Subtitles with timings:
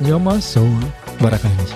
[0.00, 0.68] Ja, mal so.
[1.18, 1.74] Weiter kann ich nicht.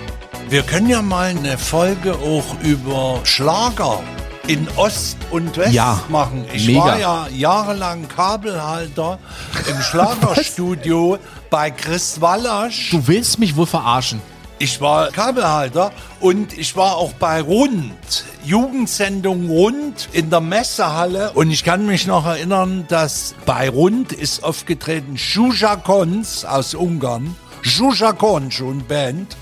[0.53, 4.01] Wir können ja mal eine Folge auch über Schlager
[4.46, 6.45] in Ost und West Ja, machen.
[6.53, 6.80] Ich mega.
[6.80, 9.19] war ja jahrelang Kabelhalter
[9.69, 11.19] im Schlagerstudio
[11.51, 12.90] bei Chris Wallasch.
[12.90, 14.21] Du willst mich wohl verarschen.
[14.58, 21.33] Ich war Kabelhalter und ich war auch bei Rund, Jugendsendung Rund in der Messehalle.
[21.33, 27.34] Und ich kann mich noch erinnern, dass bei Rund ist aufgetreten Zsuzsa Kons aus Ungarn.
[27.62, 29.37] Zsuzsa Kons und Band.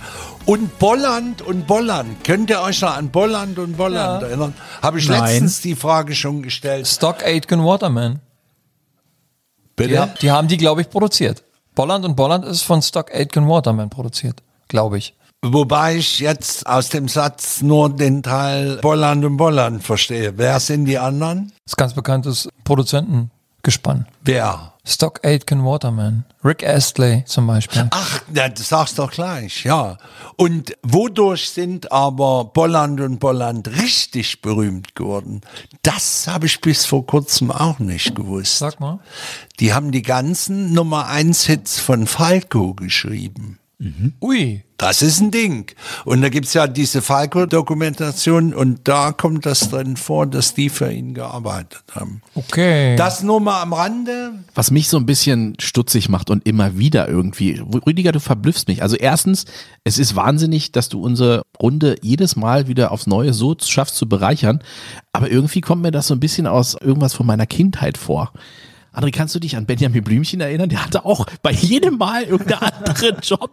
[0.46, 2.24] Und Bolland und Bolland.
[2.24, 4.28] Könnt ihr euch noch an Bolland und Bolland Ja.
[4.28, 4.54] erinnern?
[4.82, 5.20] Habe ich Nein.
[5.22, 6.88] letztens die Frage schon gestellt.
[6.88, 8.20] Stock Aitken Waterman.
[9.76, 9.90] Bitte?
[9.90, 11.44] Die, ha- die haben die, glaube ich, produziert.
[11.74, 15.14] Bolland und Bolland ist von Stock Aitken Waterman produziert, glaube ich.
[15.42, 20.36] Wobei ich jetzt aus dem Satz nur den Teil Bolland und Bolland verstehe.
[20.36, 21.52] Wer sind die anderen?
[21.64, 22.48] Das ist ganz bekanntes
[23.62, 24.06] Produzentengespann.
[24.22, 24.72] Wer?
[24.84, 26.24] Stock Aitken Waterman.
[26.44, 27.86] Rick Astley zum Beispiel.
[27.90, 29.98] Ach, das sagst doch gleich, ja.
[30.36, 35.42] Und wodurch sind aber Bolland und Bolland richtig berühmt geworden?
[35.82, 38.58] Das habe ich bis vor kurzem auch nicht gewusst.
[38.58, 39.00] Sag mal.
[39.60, 43.59] Die haben die ganzen Nummer 1 Hits von Falco geschrieben.
[44.20, 44.62] Ui.
[44.76, 45.72] Das ist ein Ding.
[46.06, 50.90] Und da gibt's ja diese Falco-Dokumentation und da kommt das drin vor, dass die für
[50.90, 52.22] ihn gearbeitet haben.
[52.34, 52.96] Okay.
[52.96, 54.32] Das nur mal am Rande.
[54.54, 57.62] Was mich so ein bisschen stutzig macht und immer wieder irgendwie.
[57.86, 58.82] Rüdiger, du verblüffst mich.
[58.82, 59.44] Also erstens,
[59.84, 64.08] es ist wahnsinnig, dass du unsere Runde jedes Mal wieder aufs Neue so schaffst zu
[64.08, 64.60] bereichern.
[65.12, 68.32] Aber irgendwie kommt mir das so ein bisschen aus irgendwas von meiner Kindheit vor.
[68.92, 70.68] André, kannst du dich an Benjamin Blümchen erinnern?
[70.68, 73.50] Der hatte auch bei jedem Mal irgendeinen anderen Job.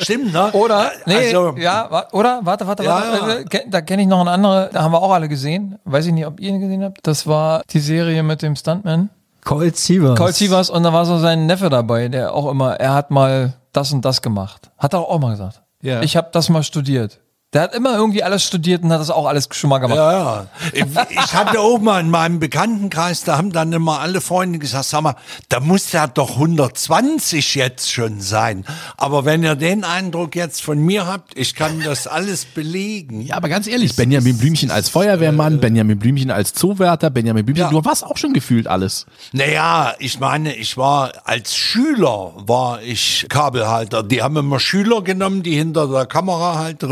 [0.00, 0.52] Stimmt, ne?
[0.52, 3.58] Oder, nee, Also- ja, oder, warte, warte, Ja, warte, ja.
[3.60, 6.12] äh, da kenne ich noch eine andere, da haben wir auch alle gesehen, weiß ich
[6.12, 9.10] nicht, ob ihr ihn gesehen habt, das war die Serie mit dem Stuntman,
[9.44, 10.16] Colt Sievers.
[10.16, 13.54] Colt Sievers, und da war so sein Neffe dabei, der auch immer, er hat mal
[13.72, 15.62] das und das gemacht, hat er auch mal gesagt.
[15.82, 16.00] Ja.
[16.02, 17.18] Ich habe das mal studiert.
[17.54, 19.96] Der hat immer irgendwie alles studiert und hat das auch alles schon mal gemacht.
[19.96, 20.46] Ja, ja.
[20.74, 25.00] Ich hatte auch mal in meinem Bekanntenkreis, da haben dann immer alle Freunde gesagt, sag
[25.00, 25.14] mal,
[25.48, 28.66] da muss ja doch 120 jetzt schon sein.
[28.98, 33.22] Aber wenn ihr den Eindruck jetzt von mir habt, ich kann das alles belegen.
[33.22, 37.70] Ja, aber ganz ehrlich, Benjamin Blümchen als Feuerwehrmann, Benjamin Blümchen als Zoowärter, Benjamin Blümchen, Ja.
[37.70, 39.06] du warst auch schon gefühlt alles.
[39.32, 44.02] Naja, ich meine, ich war als Schüler war ich Kabelhalter.
[44.02, 46.88] Die haben immer Schüler genommen, die hinter der Kamera halt äh,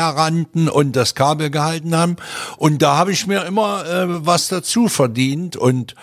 [0.00, 2.16] herrannten und das Kabel gehalten haben.
[2.56, 5.56] Und da habe ich mir immer äh, was dazu verdient.
[5.56, 5.94] Und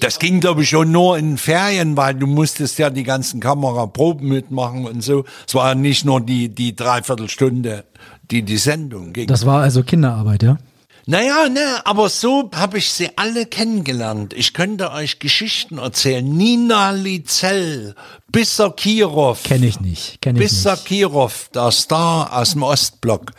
[0.00, 4.28] das ging, glaube ich, schon nur in Ferien, weil du musstest ja die ganzen Kameraproben
[4.28, 5.24] mitmachen und so.
[5.46, 7.84] Es war nicht nur die, die Dreiviertelstunde,
[8.30, 9.26] die die Sendung ging.
[9.26, 10.58] Das war also Kinderarbeit, ja?
[11.06, 14.32] Naja, ne, aber so habe ich sie alle kennengelernt.
[14.32, 16.26] Ich könnte euch Geschichten erzählen.
[16.26, 17.94] Nina Lizell,
[18.34, 19.44] Bisser Kirov.
[19.44, 20.20] Kenne ich nicht.
[20.20, 20.86] Kenn ich Bisser nicht.
[20.86, 23.30] Kirov, der Star aus dem Ostblock.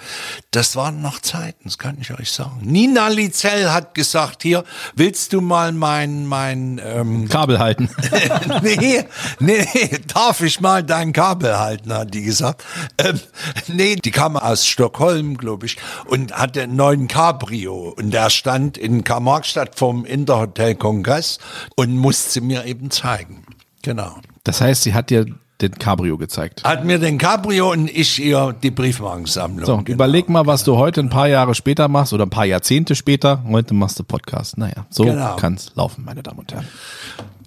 [0.51, 2.61] Das waren noch Zeiten, das kann ich euch sagen.
[2.61, 4.63] Nina Lizell hat gesagt, hier,
[4.95, 7.89] willst du mal mein, mein, ähm, Kabel halten.
[8.61, 9.03] nee,
[9.39, 9.67] nee,
[10.13, 12.63] darf ich mal dein Kabel halten, hat die gesagt.
[12.97, 13.19] Ähm,
[13.67, 15.75] nee, die kam aus Stockholm, glaube ich,
[16.05, 17.93] und hatte einen neuen Cabrio.
[17.97, 21.39] Und der stand in Karl-Marx-Stadt vom Interhotel Kongress
[21.75, 23.45] und musste sie mir eben zeigen.
[23.81, 24.15] Genau.
[24.45, 25.25] Das heißt, sie hat dir
[25.61, 26.63] den Cabrio gezeigt.
[26.63, 29.65] Hat mir den Cabrio und ich ihr die Briefmarkensammlung.
[29.65, 29.91] So, Genau.
[29.95, 33.41] überleg mal, was du heute ein paar Jahre später machst oder ein paar Jahrzehnte später.
[33.49, 34.57] Heute machst du Podcast.
[34.57, 35.35] Naja, so Genau.
[35.37, 36.67] kann's laufen, meine Damen und Herren.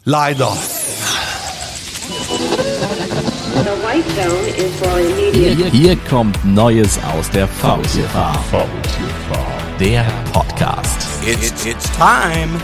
[0.04, 0.52] Leider.
[3.54, 5.56] The white zone is for immediate.
[5.56, 8.08] Hier, hier kommt Neues aus der VTV.
[9.78, 11.06] Der Podcast.
[11.26, 12.58] It's, it's time.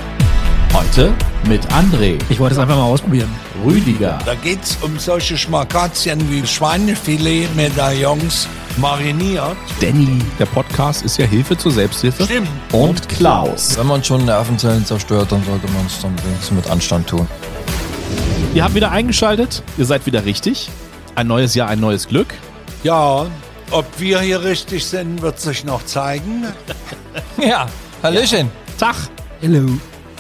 [0.73, 1.13] Heute
[1.49, 3.29] mit André, Ich wollte es einfach mal ausprobieren.
[3.65, 8.49] Rüdiger, Da geht's um solche Schmakazien wie Schweinefilet, Medaillons,
[8.79, 9.57] mariniert.
[9.81, 10.19] Danny.
[10.39, 12.25] Der Podcast ist ja Hilfe zur Selbsthilfe.
[12.25, 12.49] Stimmt.
[12.73, 13.77] Und Klaus.
[13.79, 17.27] Wenn man schon Nervenzellen zerstört, dann sollte man es dann wenigstens mit Anstand tun.
[18.55, 19.63] Ihr habt wieder eingeschaltet.
[19.79, 20.71] Ihr seid wieder richtig.
[21.15, 22.35] Ein neues Jahr, ein neues Glück.
[22.83, 23.27] Ja,
[23.71, 26.45] ob wir hier richtig sind, wird sich noch zeigen.
[27.41, 27.67] Ja,
[28.03, 28.51] Hallöchen.
[28.79, 28.95] Tag.
[29.41, 29.69] Hello.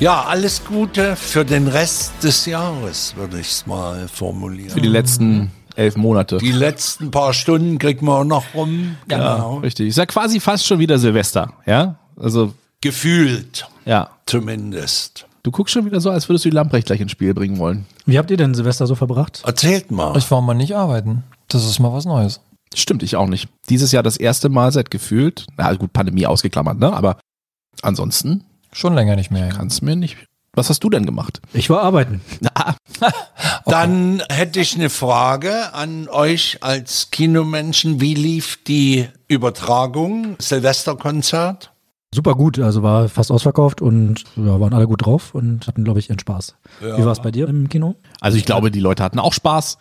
[0.01, 4.71] Ja, alles Gute für den Rest des Jahres, würde ich es mal formulieren.
[4.71, 6.39] Für die letzten elf Monate.
[6.39, 8.97] Die letzten paar Stunden kriegen wir auch noch rum.
[9.07, 9.59] Genau.
[9.59, 9.89] Richtig.
[9.89, 11.53] Ist ja quasi fast schon wieder Silvester.
[11.65, 11.97] Ja?
[12.17, 14.11] Also, Gefühlt, ja.
[14.27, 15.27] zumindest.
[15.45, 17.87] Du guckst schon wieder so, als würdest du die Lamprecht gleich ins Spiel bringen wollen.
[18.05, 19.43] Wie habt ihr denn Silvester so verbracht?
[19.47, 20.17] Erzählt mal.
[20.17, 21.23] Ich war mal nicht arbeiten.
[21.49, 22.41] Das ist mal was Neues.
[22.75, 23.49] Stimmt, ich auch nicht.
[23.69, 26.93] Dieses Jahr das erste Mal seit gefühlt, na gut, Pandemie ausgeklammert, ne?
[26.93, 27.19] Aber
[27.83, 29.47] ansonsten Schon länger nicht mehr.
[29.47, 29.53] Ja.
[29.55, 30.17] kannst du mir nicht.
[30.57, 31.41] Was hast du denn gemacht?
[31.53, 32.21] Ich war arbeiten.
[32.55, 32.75] Ah,
[33.67, 38.01] Dann hätte ich eine Frage an euch als Kinomenschen.
[38.01, 40.37] Wie lief die Übertragung?
[40.39, 41.73] Silvesterkonzert?
[42.15, 45.99] Super gut, also war fast ausverkauft und ja, waren alle gut drauf und hatten, glaube
[45.99, 46.55] ich, ihren Spaß.
[46.81, 47.97] Wie war es bei dir im Kino?
[48.21, 49.79] Also ich glaube, die Leute hatten auch Spaß.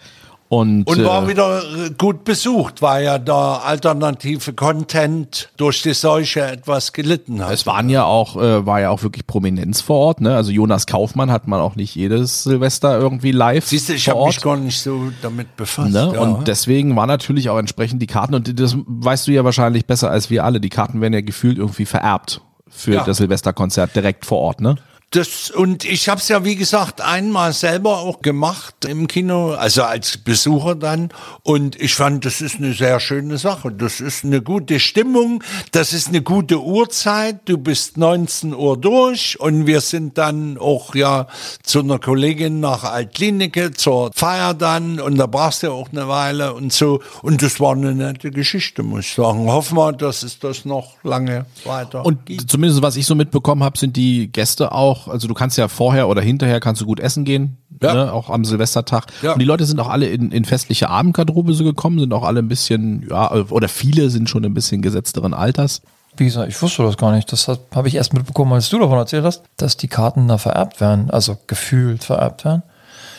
[0.54, 5.94] Und, Und war äh, wieder äh, gut besucht, weil ja der alternative Content durch die
[5.94, 7.52] Seuche etwas gelitten hat.
[7.54, 10.22] es waren ja auch, äh, war ja auch wirklich Prominenz vor Ort.
[10.22, 10.36] Ne?
[10.36, 14.26] Also Jonas Kaufmann hat man auch nicht jedes Silvester irgendwie live Siehst du, ich habe
[14.26, 15.92] mich gar nicht so damit befasst.
[15.92, 16.12] Ne?
[16.14, 16.22] Ja.
[16.22, 20.12] Und deswegen war natürlich auch entsprechend die Karten, und das weißt du ja wahrscheinlich besser
[20.12, 23.04] als wir alle, die Karten werden ja gefühlt irgendwie vererbt für Ja.
[23.04, 24.76] das Silvesterkonzert direkt vor Ort, ne?
[25.14, 29.84] Das, und ich habe es ja, wie gesagt, einmal selber auch gemacht im Kino, also
[29.84, 31.10] als Besucher dann.
[31.44, 33.72] Und ich fand, das ist eine sehr schöne Sache.
[33.72, 37.42] Das ist eine gute Stimmung, das ist eine gute Uhrzeit.
[37.46, 41.28] Du bist 19 Uhr durch und wir sind dann auch ja
[41.62, 46.56] zu einer Kollegin nach Altklinike zur Feier dann und da brauchst du auch eine Weile
[46.56, 47.02] und so.
[47.22, 49.46] Und das war eine nette Geschichte, muss ich sagen.
[49.48, 52.50] Hoffen wir, dass es das noch lange weiter Und gibt.
[52.50, 56.08] zumindest was ich so mitbekommen habe, sind die Gäste auch, also du kannst ja vorher
[56.08, 57.94] oder hinterher kannst du gut essen gehen, Ja.
[57.94, 59.06] ne, auch am Silvestertag.
[59.22, 59.34] Ja.
[59.34, 62.40] Und die Leute sind auch alle in, in festliche Abendgarderobe so gekommen, sind auch alle
[62.40, 65.82] ein bisschen, ja, oder viele sind schon ein bisschen gesetzteren Alters.
[66.16, 67.32] Wie gesagt, ich wusste das gar nicht.
[67.32, 70.80] Das habe ich erst mitbekommen, als du davon erzählt hast, dass die Karten da vererbt
[70.80, 72.62] werden, also gefühlt vererbt werden.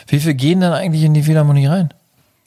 [0.06, 1.92] Wie viel gehen denn eigentlich in die Philharmonie rein?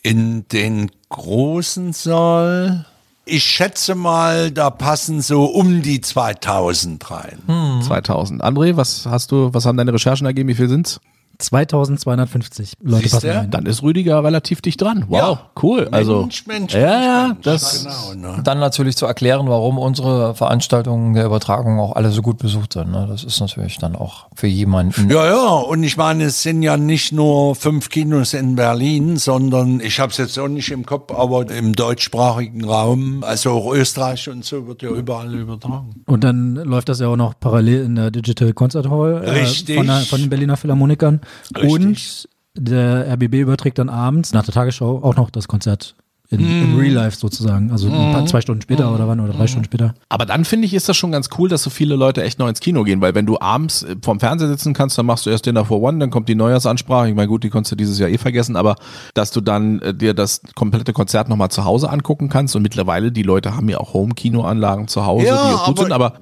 [0.04, 2.86] In den großen Saal,
[3.28, 7.40] ich schätze mal, da passen so um die 2000 rein.
[7.46, 7.82] Hm.
[7.82, 8.44] 2000.
[8.44, 10.50] André, was hast du, was haben deine Recherchen ergeben?
[10.50, 11.00] Wie viel sind's?
[11.40, 13.52] 2250 Leute passen rein.
[13.52, 15.06] Dann ist Rüdiger relativ dicht dran.
[15.08, 15.40] Wow, Ja.
[15.62, 15.88] cool.
[15.92, 17.40] Also, Mensch, Mensch, ja, Mensch, ja, Mensch.
[17.44, 18.42] das, Genau, ne?
[18.44, 22.92] Dann natürlich zu erklären, warum unsere Veranstaltungen der Übertragung auch alle so gut besucht sind.
[22.92, 23.06] Ne?
[23.10, 25.10] Das ist natürlich dann auch für jemanden.
[25.10, 29.80] Ja, ja, und ich meine, es sind ja nicht nur fünf Kinos in Berlin, sondern
[29.80, 34.30] ich habe es jetzt auch nicht im Kopf, aber im deutschsprachigen Raum, also auch Österreich
[34.30, 36.04] und so, wird ja überall übertragen.
[36.06, 39.88] Und dann läuft das ja auch noch parallel in der Digital Concert Hall äh, von,
[39.88, 41.22] der, von den Berliner Philharmonikern.
[41.56, 41.72] Richtig.
[41.72, 45.96] Und der RBB überträgt dann abends nach der Tagesschau auch noch das Konzert
[46.30, 46.64] in, Mhm.
[46.74, 47.72] im Real Life sozusagen.
[47.72, 49.94] Also ein paar, zwei Stunden später oder wann oder drei Stunden später.
[50.10, 52.48] Aber dann finde ich, ist das schon ganz cool, dass so viele Leute echt noch
[52.50, 55.30] ins Kino gehen, weil wenn du abends äh, vorm Fernseher sitzen kannst, dann machst du
[55.30, 57.10] erst Dinner for One, dann kommt die Neujahrsansprache.
[57.10, 58.76] Ich meine, gut, die konntest du dieses Jahr eh vergessen, aber
[59.14, 63.12] dass du dann äh, dir das komplette Konzert nochmal zu Hause angucken kannst und mittlerweile,
[63.12, 66.14] die Leute haben ja auch Home-Kinoanlagen zu Hause, Ja, die auch gut aber- sind, aber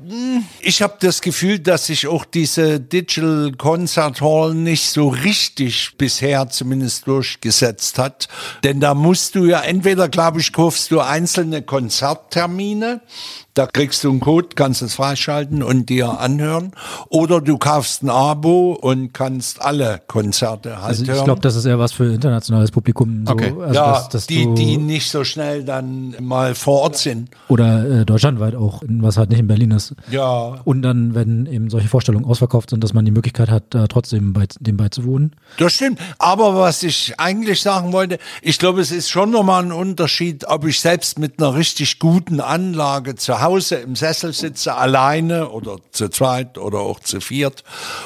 [0.62, 6.50] Ich habe das Gefühl, dass sich auch diese Digital Concert Hall nicht so richtig bisher
[6.50, 8.28] zumindest durchgesetzt hat.
[8.64, 13.02] Denn da musst du ja entweder, glaube ich, kaufst du einzelne Konzerttermine,
[13.56, 16.74] da kriegst du einen Code, kannst es freischalten und dir anhören.
[17.08, 21.24] Oder du kaufst ein Abo und kannst alle Konzerte halt Also ich hören.
[21.24, 23.26] glaube, das ist eher was für internationales Publikum.
[23.26, 23.32] So.
[23.32, 23.54] Okay.
[23.58, 27.30] Also ja, dass, dass die, die nicht so schnell dann mal vor Ort sind.
[27.48, 29.96] Oder äh, deutschlandweit auch, was halt nicht in Berlin ist.
[30.12, 33.88] Ja, Und dann, wenn eben solche Vorstellungen ausverkauft sind, dass man die Möglichkeit hat, da
[33.88, 35.34] trotzdem bei, dem beizuwohnen.
[35.58, 36.00] Das stimmt.
[36.20, 40.66] Aber was ich eigentlich sagen wollte, ich glaube, es ist schon nochmal ein Unterschied, ob
[40.66, 46.10] ich selbst mit einer richtig guten Anlage zu Hause im Sessel sitze, alleine oder zu
[46.10, 47.64] zweit oder auch zu viert.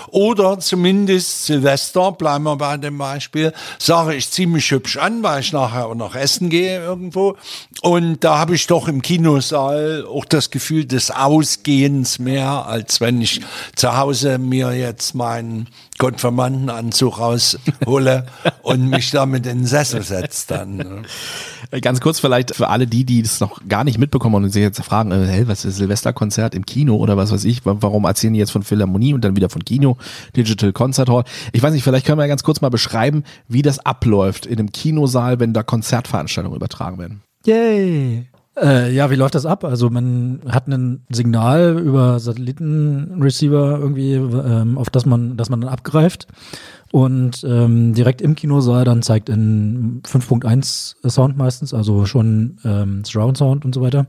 [0.09, 5.53] Oder zumindest Silvester, bleiben wir bei dem Beispiel, sage ich ziemlich hübsch an, weil ich
[5.53, 7.35] nachher auch noch essen gehe irgendwo.
[7.81, 13.21] Und da habe ich doch im Kinosaal auch das Gefühl des Ausgehens mehr, als wenn
[13.21, 13.41] ich
[13.75, 15.67] zu Hause mir jetzt meinen
[15.99, 18.25] Konfirmandenanzug raushole
[18.63, 20.77] und mich damit in den Sessel setze dann.
[20.77, 21.01] ne?
[21.71, 24.63] Äh, Ganz kurz vielleicht für alle die, die das noch gar nicht mitbekommen und sich
[24.63, 28.05] jetzt fragen, äh, hey, was ist Silvesterkonzert im Kino oder was weiß ich, wa- warum
[28.05, 29.97] erzählen die jetzt von Philharmonie und dann wieder von Kino,
[30.35, 31.23] Digital Concert Hall.
[31.51, 34.57] Ich weiß nicht, vielleicht können wir ja ganz kurz mal beschreiben, wie das abläuft in
[34.57, 37.21] einem Kinosaal, wenn da Konzertveranstaltungen übertragen werden.
[37.45, 38.25] Yay!
[38.61, 39.63] Äh, ja, wie läuft das ab?
[39.63, 45.69] Also man hat ein Signal über Satellitenreceiver irgendwie, ähm, auf das man, das man dann
[45.69, 46.27] abgreift
[46.91, 53.37] und ähm, direkt im Kinosaal dann zeigt in 5.1 Sound meistens, also schon ähm, Surround
[53.37, 54.07] Sound und so weiter.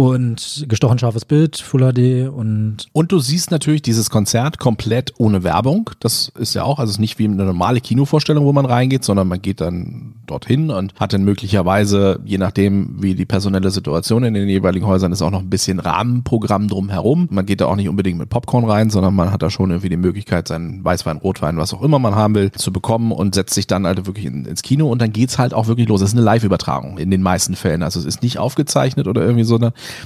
[0.00, 5.44] Und gestochen scharfes Bild, Full HD und Und du siehst natürlich dieses Konzert komplett ohne
[5.44, 5.90] Werbung.
[6.00, 9.04] Das ist ja auch, also es ist nicht wie eine normale Kinovorstellung, wo man reingeht,
[9.04, 14.24] sondern man geht dann dorthin und hat dann möglicherweise, je nachdem, wie die personelle Situation
[14.24, 17.28] in den jeweiligen Häusern ist, auch noch ein bisschen Rahmenprogramm drumherum.
[17.30, 19.90] Man geht da auch nicht unbedingt mit Popcorn rein, sondern man hat da schon irgendwie
[19.90, 23.52] die Möglichkeit, seinen Weißwein, Rotwein, was auch immer man haben will, zu bekommen und setzt
[23.52, 26.00] sich dann halt wirklich in, ins Kino und dann geht's halt auch wirklich los.
[26.00, 27.82] Es ist eine Live-Übertragung in den meisten Fällen.
[27.82, 29.58] Also es ist nicht aufgezeichnet oder irgendwie so,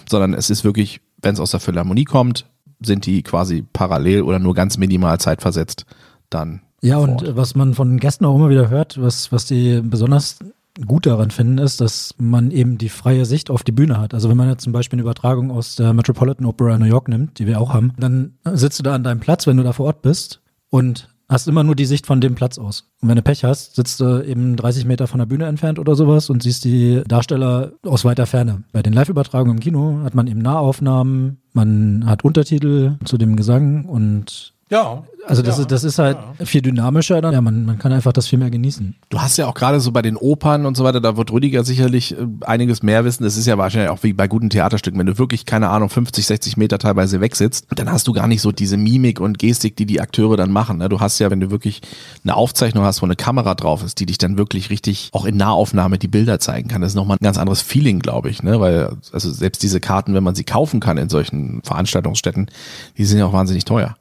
[0.08, 2.46] sondern es ist wirklich, wenn es aus der Philharmonie kommt,
[2.82, 5.86] sind die quasi parallel oder nur ganz minimal zeitversetzt
[6.30, 7.28] dann Ja, und Fort.
[7.28, 10.38] äh, was man von Gästen auch immer wieder hört, was, was die besonders
[10.86, 14.12] gut daran finden, ist, dass man eben die freie Sicht auf die Bühne hat.
[14.12, 17.08] Also wenn man jetzt zum Beispiel eine Übertragung aus der Metropolitan Opera in New York
[17.08, 19.72] nimmt, die wir auch haben, dann sitzt du da an deinem Platz, wenn du da
[19.72, 22.88] vor Ort bist und hast immer nur die Sicht von dem Platz aus.
[23.02, 25.96] Und wenn du Pech hast, sitzt du eben 30 Meter von der Bühne entfernt oder
[25.96, 28.62] sowas und siehst die Darsteller aus weiter Ferne.
[28.72, 33.84] Bei den Live-Übertragungen im Kino hat man eben Nahaufnahmen, man hat Untertitel zu dem Gesang
[33.84, 35.04] und Ja.
[35.28, 37.32] also das, ist, das ist halt viel dynamischer dann.
[37.32, 38.96] Ja, man, man kann einfach das viel mehr genießen.
[39.08, 41.62] Du hast ja auch gerade so bei den Opern und so weiter, da wird Rüdiger
[41.62, 43.22] sicherlich äh, einiges mehr wissen.
[43.22, 46.26] Das ist ja wahrscheinlich auch wie bei guten Theaterstücken, wenn du wirklich, keine Ahnung, 50,
[46.26, 49.86] 60 Meter teilweise wegsitzt, dann hast du gar nicht so diese Mimik und Gestik, die
[49.86, 50.78] die Akteure dann machen.
[50.78, 50.88] ne?
[50.88, 51.80] Du hast ja, wenn du wirklich
[52.24, 55.36] eine Aufzeichnung hast, wo eine Kamera drauf ist, die dich dann wirklich richtig auch in
[55.36, 58.58] Nahaufnahme die Bilder zeigen kann, das ist nochmal ein ganz anderes Feeling, glaube ich, ne?
[58.58, 62.50] weil also selbst diese Karten, wenn man sie kaufen kann in solchen Veranstaltungsstätten,
[62.98, 63.94] die sind ja auch wahnsinnig teuer.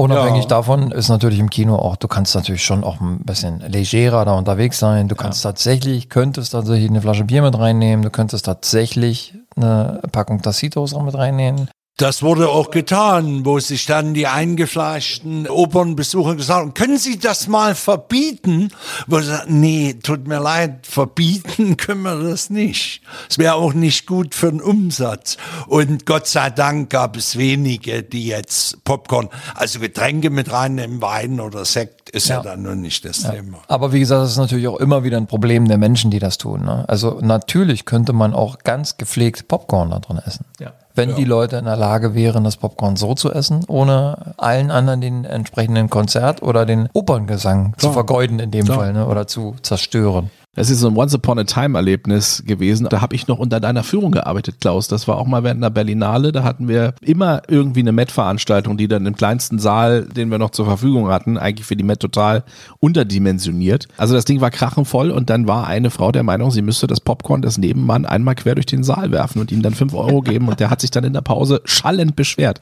[0.00, 0.48] Unabhängig Ja.
[0.48, 4.32] davon ist natürlich im Kino auch, du kannst natürlich schon auch ein bisschen legerer da
[4.32, 5.08] unterwegs sein.
[5.08, 10.40] Du kannst tatsächlich, könntest tatsächlich eine Flasche Bier mit reinnehmen, du könntest tatsächlich eine Packung
[10.40, 11.68] Tacitos auch mit reinnehmen.
[12.00, 17.46] Das wurde auch getan, wo sich dann die eingefleischten Opernbesucher gesagt haben, können Sie das
[17.46, 18.70] mal verbieten?
[19.06, 23.02] Wo sie sagen, nee, tut mir leid, verbieten können wir das nicht.
[23.28, 25.36] Es wäre auch nicht gut für den Umsatz.
[25.66, 31.38] Und Gott sei Dank gab es wenige, die jetzt Popcorn, also Getränke mit reinnehmen, Wein
[31.38, 32.42] oder Sekt, ist ja, Ja.
[32.42, 33.58] dann nur nicht das Thema.
[33.68, 36.38] Aber wie gesagt, das ist natürlich auch immer wieder ein Problem der Menschen, die das
[36.38, 36.64] tun.
[36.64, 36.86] Ne?
[36.88, 40.46] Also natürlich könnte man auch ganz gepflegt Popcorn da drin essen.
[40.94, 45.00] Wenn die Leute in der Lage wären, das Popcorn so zu essen, ohne allen anderen
[45.00, 49.06] den entsprechenden Konzert oder den Operngesang zu vergeuden in dem Fall ne?
[49.06, 50.30] oder zu zerstören.
[50.56, 52.88] Das ist so ein Once Upon a Time Erlebnis gewesen.
[52.90, 54.88] Da habe ich noch unter deiner Führung gearbeitet, Klaus.
[54.88, 56.32] Das war auch mal während einer Berlinale.
[56.32, 60.50] Da hatten wir immer irgendwie eine Met-Veranstaltung, die dann im kleinsten Saal, den wir noch
[60.50, 62.42] zur Verfügung hatten, eigentlich für die Met total
[62.80, 63.86] unterdimensioniert.
[63.96, 67.00] Also das Ding war krachenvoll und dann war eine Frau der Meinung, sie müsste das
[67.00, 70.48] Popcorn des Nebenmann einmal quer durch den Saal werfen und ihm dann fünf Euro geben
[70.48, 72.58] und der hat sich dann in der Pause schallend beschwert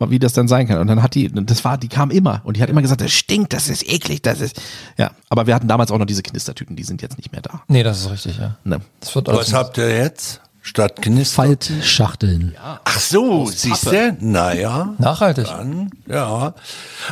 [0.00, 0.78] wie das dann sein kann.
[0.78, 3.12] Und dann hat die, das war, die kam immer und die hat immer gesagt, das
[3.12, 4.60] stinkt, das ist eklig, das ist,
[4.96, 5.10] ja.
[5.28, 7.62] Aber wir hatten damals auch noch diese Knistertüten, die sind jetzt nicht mehr da.
[7.68, 8.56] Nee, das ist richtig, ja.
[8.64, 8.80] Ne.
[9.00, 10.40] Das wird Was habt ihr jetzt?
[10.68, 11.36] Statt Knister?
[11.36, 12.54] Faltschachteln.
[12.62, 14.16] Ach so, siehst du?
[14.20, 14.94] Naja.
[14.98, 15.46] nachhaltig.
[15.46, 16.52] Dann, ja.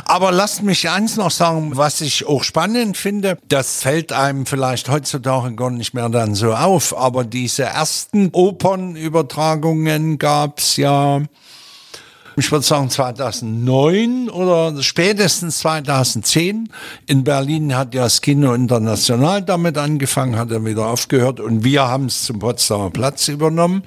[0.05, 4.89] Aber lasst mich eins noch sagen, was ich auch spannend finde, das fällt einem vielleicht
[4.89, 11.21] heutzutage gar nicht mehr dann so auf, aber diese ersten Opernübertragungen gab's ja,
[12.37, 16.69] ich würde sagen 2009 oder spätestens 2010.
[17.07, 21.87] In Berlin hat ja das Kino International damit angefangen, hat er wieder aufgehört und wir
[21.87, 23.81] haben es zum Potsdamer Platz übernommen.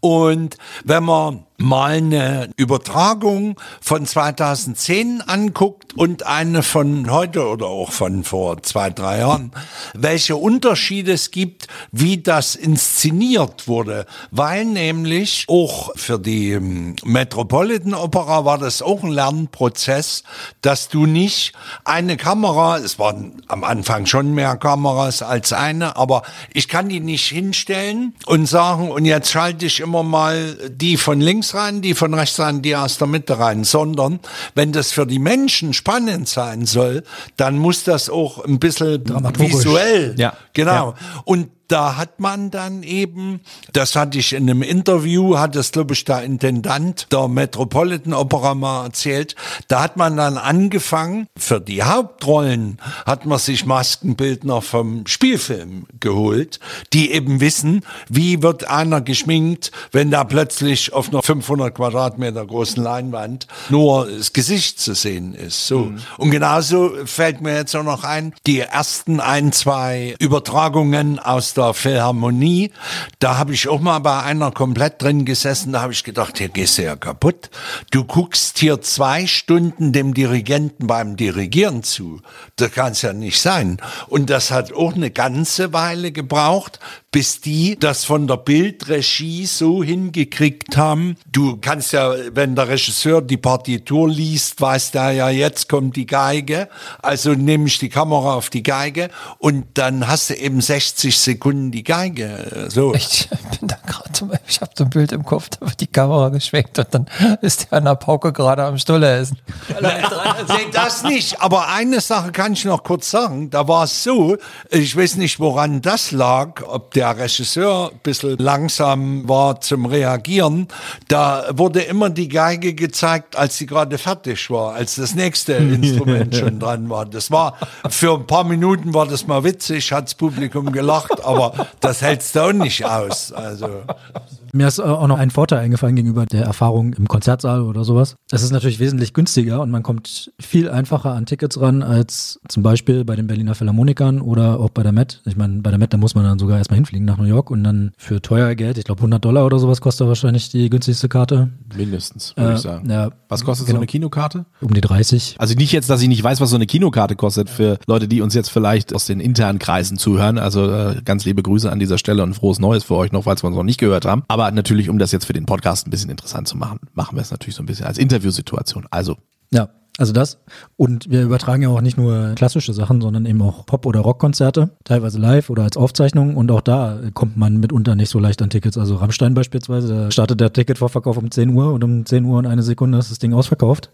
[0.00, 7.92] Und wenn man mal eine Übertragung von 2010 anguckt und eine von heute oder auch
[7.92, 9.52] von vor zwei, drei Jahren,
[9.94, 17.94] welche Unterschiede es gibt, wie das inszeniert wurde, weil nämlich auch für die ähm, Metropolitan
[17.94, 20.24] Opera war das auch ein Lernprozess,
[20.62, 21.52] dass du nicht
[21.84, 27.00] eine Kamera, es waren am Anfang schon mehr Kameras als eine, aber ich kann die
[27.00, 31.94] nicht hinstellen und sagen, und jetzt schalte ich immer mal die von links rein, die
[31.94, 34.20] von rechts rein, die aus der Mitte rein, sondern
[34.54, 37.02] wenn das für die Menschen spannend sein soll,
[37.36, 39.04] dann muss das auch ein bisschen
[39.38, 40.14] visuell.
[40.18, 40.34] Ja.
[40.52, 40.94] Genau.
[41.24, 43.40] Und da hat man dann eben,
[43.72, 48.54] das hatte ich in einem Interview, hat es glaube ich der Intendant der Metropolitan Opera
[48.54, 49.36] mal erzählt,
[49.68, 56.60] da hat man dann angefangen, für die Hauptrollen hat man sich Maskenbildner vom Spielfilm geholt,
[56.92, 62.82] die eben wissen, wie wird einer geschminkt, wenn da plötzlich auf einer 500 Quadratmeter großen
[62.82, 65.66] Leinwand nur das Gesicht zu sehen ist.
[65.66, 65.90] So.
[66.18, 71.61] Und genauso fällt mir jetzt auch noch ein, die ersten ein, zwei Übertragungen aus der
[71.70, 72.72] Philharmonie,
[73.18, 76.48] da habe ich auch mal bei einer komplett drin gesessen, da habe ich gedacht, hier
[76.48, 77.50] gehst du ja kaputt.
[77.90, 82.20] Du guckst hier zwei Stunden dem Dirigenten beim Dirigieren zu.
[82.56, 83.78] Das kann es ja nicht sein.
[84.08, 86.80] Und das hat auch eine ganze Weile gebraucht,
[87.12, 91.16] bis die das von der Bildregie so hingekriegt haben.
[91.30, 96.06] Du kannst ja, wenn der Regisseur die Partitur liest, weiß der ja, jetzt kommt die
[96.06, 96.68] Geige.
[97.02, 101.51] Also nehme ich die Kamera auf die Geige und dann hast du eben 60 Sekunden
[101.52, 102.68] die Geige.
[102.68, 102.94] So.
[102.94, 103.28] Ich
[103.58, 104.12] bin da gerade
[104.46, 107.06] ich habe so ein Bild im Kopf, da wird die Kamera geschwenkt und dann
[107.40, 109.38] ist der an der Pauke gerade am Stulle essen.
[109.80, 111.40] Nee, das nicht.
[111.40, 113.50] Aber eine Sache kann ich noch kurz sagen.
[113.50, 114.36] Da war es so,
[114.70, 120.68] ich weiß nicht, woran das lag, ob der Regisseur ein bisschen langsam war zum Reagieren.
[121.08, 126.34] Da wurde immer die Geige gezeigt, als sie gerade fertig war, als das nächste Instrument
[126.34, 127.06] schon dran war.
[127.06, 127.56] Das war,
[127.88, 132.40] für ein paar Minuten war das mal witzig, hat's Publikum gelacht, aber das hältst du
[132.40, 133.32] auch nicht aus.
[133.32, 133.82] Also.
[134.54, 138.16] Mir ist äh, auch noch ein Vorteil eingefallen gegenüber der Erfahrung im Konzertsaal oder sowas.
[138.30, 142.62] Es ist natürlich wesentlich günstiger und man kommt viel einfacher an Tickets ran als zum
[142.62, 145.22] Beispiel bei den Berliner Philharmonikern oder auch bei der Met.
[145.24, 147.50] Ich meine, bei der Met, da muss man dann sogar erstmal hinfliegen nach New York
[147.50, 151.08] und dann für teuer Geld, ich glaube 100 Dollar oder sowas kostet wahrscheinlich die günstigste
[151.08, 151.48] Karte.
[151.74, 152.90] Mindestens, würde Äh, ich sagen.
[152.90, 153.80] ja, Was kostet so genau.
[153.80, 154.44] eine Kinokarte?
[154.60, 155.36] Um die 30.
[155.38, 158.20] Also nicht jetzt, dass ich nicht weiß, was so eine Kinokarte kostet für Leute, die
[158.20, 160.36] uns jetzt vielleicht aus den internen Kreisen zuhören.
[160.36, 163.42] Also äh, ganz liebe Grüße an dieser Stelle und frohes Neues für euch noch, falls
[163.42, 164.24] wir uns noch nicht gehört haben.
[164.28, 167.22] Aber natürlich, um das jetzt für den Podcast ein bisschen interessant zu machen, machen wir
[167.22, 168.86] es natürlich so ein bisschen als Interviewsituation.
[168.90, 169.16] Also
[169.52, 169.68] Ja,
[169.98, 170.38] also das.
[170.76, 174.70] Und wir übertragen ja auch nicht nur klassische Sachen, sondern eben auch Pop- oder Rockkonzerte,
[174.84, 176.34] teilweise live oder als Aufzeichnung.
[176.34, 178.78] Und auch da kommt man mitunter nicht so leicht an Tickets.
[178.78, 182.46] Also Rammstein beispielsweise, da startet der Ticketvorverkauf um 10 Uhr und um 10 Uhr und
[182.46, 183.90] eine Sekunde ist das Ding ausverkauft.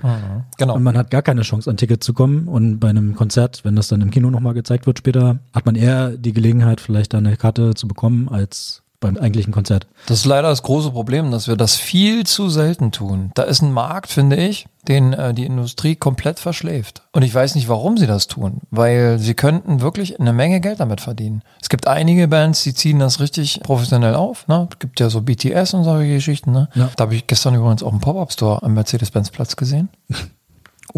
[0.56, 0.76] Genau.
[0.76, 2.46] Und man hat gar keine Chance, an Tickets zu kommen.
[2.46, 5.74] Und bei einem Konzert, wenn das dann im Kino nochmal gezeigt wird später, hat man
[5.74, 9.86] eher die Gelegenheit, vielleicht da eine Karte zu bekommen, als beim eigentlichen Konzert.
[10.06, 13.30] Das ist leider das große Problem, dass wir das viel zu selten tun.
[13.34, 17.02] Da ist ein Markt, finde ich, den äh, die Industrie komplett verschläft.
[17.12, 20.80] Und ich weiß nicht, warum sie das tun, weil sie könnten wirklich eine Menge Geld
[20.80, 21.42] damit verdienen.
[21.60, 24.48] Es gibt einige Bands, die ziehen das richtig professionell auf.
[24.48, 24.68] Ne?
[24.70, 26.52] Es gibt ja so BTS und solche Geschichten.
[26.52, 26.68] Ne?
[26.74, 26.90] Ja.
[26.96, 29.90] Da habe ich gestern übrigens auch einen Pop-Up-Store am Mercedes-Benz-Platz gesehen.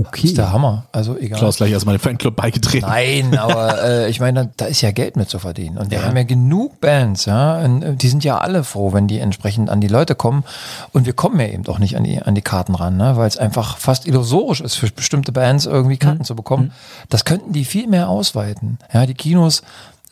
[0.07, 0.29] Okay.
[0.29, 0.87] Ist der Hammer.
[0.93, 1.39] Also egal.
[1.39, 2.89] Klaus gleich erstmal den Fanclub beigetreten.
[2.89, 5.79] Nein, aber äh, ich meine, da ist ja Geld mit zu verdienen.
[5.79, 7.59] Und wir haben ja genug Bands, ja.
[7.59, 10.45] Und, äh, die sind ja alle froh, wenn die entsprechend an die Leute kommen.
[10.93, 13.17] Und wir kommen ja eben auch nicht an die, an die Karten ran, ne?
[13.17, 16.73] weil es einfach fast illusorisch ist, für bestimmte Bands irgendwie Karten zu bekommen.
[17.09, 18.79] Das könnten die viel mehr ausweiten.
[18.93, 19.63] Ja, die Kinos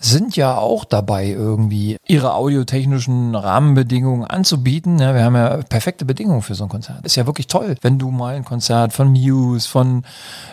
[0.00, 4.98] sind ja auch dabei, irgendwie ihre audiotechnischen Rahmenbedingungen anzubieten.
[4.98, 7.04] Ja, wir haben ja perfekte Bedingungen für so ein Konzert.
[7.04, 10.04] Ist ja wirklich toll, wenn du mal ein Konzert von Muse, von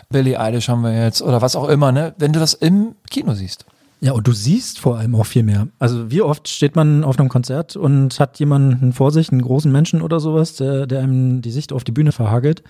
[0.10, 3.34] Billie Eilish haben wir jetzt oder was auch immer, ne, wenn du das im Kino
[3.34, 3.66] siehst.
[4.02, 5.68] Ja, und du siehst vor allem auch viel mehr.
[5.80, 9.72] Also wie oft steht man auf einem Konzert und hat jemanden vor sich, einen großen
[9.72, 12.62] Menschen oder sowas, der, der einem die Sicht auf die Bühne verhagelt.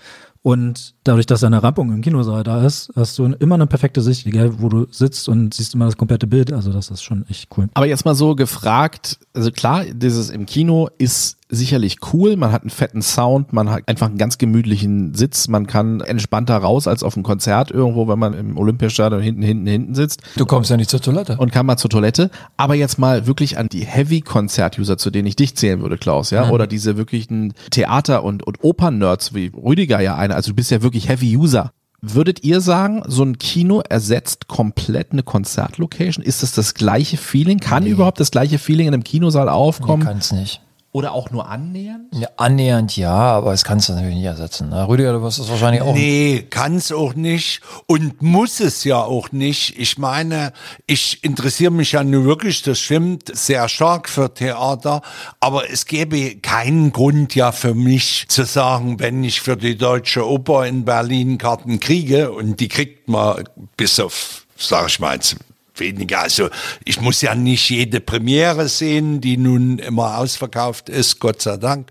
[0.46, 4.28] Und dadurch, dass eine Rampung im Kinosaal da ist, hast du immer eine perfekte Sicht,
[4.28, 6.52] egal wo du sitzt und siehst immer das komplette Bild.
[6.52, 7.66] Also das ist schon echt cool.
[7.74, 12.62] Aber jetzt mal so gefragt, also klar, dieses im Kino ist sicherlich cool, man hat
[12.62, 17.02] einen fetten Sound, man hat einfach einen ganz gemütlichen Sitz, man kann entspannter raus als
[17.02, 20.76] auf einem Konzert irgendwo, wenn man im Olympiastadion hinten, hinten, hinten sitzt Du kommst ja
[20.76, 21.36] nicht zur Toilette.
[21.36, 22.30] und kann mal zur Toilette.
[22.56, 26.50] Aber jetzt mal wirklich an die Heavy-Konzert-User, zu denen ich dich zählen würde, Klaus, ja,
[26.50, 30.82] oder diese wirklichen Theater- und, und Opern-Nerds, wie Rüdiger ja einer, also du bist ja
[30.82, 31.70] wirklich Heavy-User.
[32.02, 36.24] Würdet ihr sagen, so ein Kino ersetzt komplett eine Konzertlocation?
[36.24, 37.58] Ist das das gleiche Feeling?
[37.58, 40.02] Kann überhaupt das gleiche Feeling in einem Kinosaal Nee, aufkommen?
[40.02, 40.60] kann es nicht.
[40.96, 42.06] Oder auch nur annähernd?
[42.12, 44.70] Ja, annähernd ja, aber es kannst du natürlich nicht ersetzen.
[44.70, 44.88] Ne?
[44.88, 45.92] Rüdiger, du wirst es wahrscheinlich auch.
[45.92, 49.78] Nee, kann's auch nicht und muss es ja auch nicht.
[49.78, 50.54] Ich meine,
[50.86, 55.02] ich interessiere mich ja nun wirklich, das stimmt, sehr stark für Theater,
[55.38, 60.26] aber es gäbe keinen Grund ja für mich zu sagen, wenn ich für die Deutsche
[60.26, 63.44] Oper in Berlin Karten kriege und die kriegt man
[63.76, 65.36] bis auf, sag ich mal jetzt,
[65.80, 66.20] weniger.
[66.20, 66.48] Also
[66.84, 71.90] ich muss ja nicht jede Premiere sehen, die nun immer ausverkauft ist, Gott sei Dank.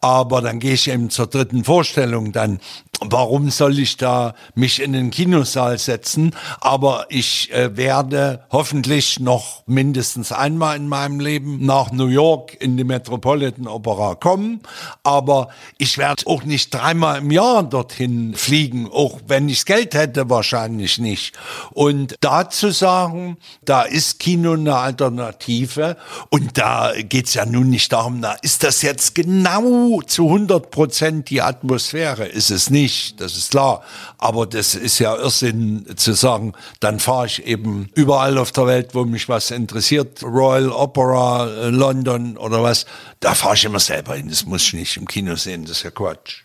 [0.00, 2.60] Aber dann gehe ich eben zur dritten Vorstellung dann.
[3.00, 6.34] Warum soll ich da mich in den Kinosaal setzen?
[6.60, 12.76] Aber ich äh, werde hoffentlich noch mindestens einmal in meinem Leben nach New York in
[12.76, 14.60] die Metropolitan Opera kommen.
[15.04, 20.28] Aber ich werde auch nicht dreimal im Jahr dorthin fliegen, auch wenn ich Geld hätte,
[20.28, 21.38] wahrscheinlich nicht.
[21.70, 25.96] Und da zu sagen, da ist Kino eine Alternative
[26.30, 31.30] und da geht's ja nun nicht darum, na, ist das jetzt genau zu 100 Prozent
[31.30, 32.26] die Atmosphäre?
[32.26, 33.82] Ist es nicht, das ist klar.
[34.18, 38.94] Aber das ist ja Irrsinn zu sagen, dann fahre ich eben überall auf der Welt,
[38.94, 42.86] wo mich was interessiert, Royal Opera, äh, London oder was,
[43.20, 44.28] da fahre ich immer selber hin.
[44.28, 46.42] Das muss ich nicht im Kino sehen, das ist ja Quatsch.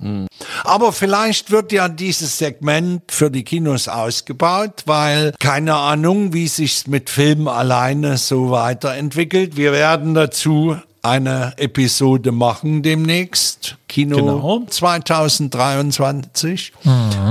[0.64, 6.88] Aber vielleicht wird ja dieses Segment für die Kinos ausgebaut, weil keine Ahnung, wie sich's
[6.88, 9.56] mit Film alleine so weiterentwickelt.
[9.56, 13.78] Wir werden dazu eine Episode machen demnächst.
[13.88, 14.64] Kino Genau.
[14.68, 16.74] 2023.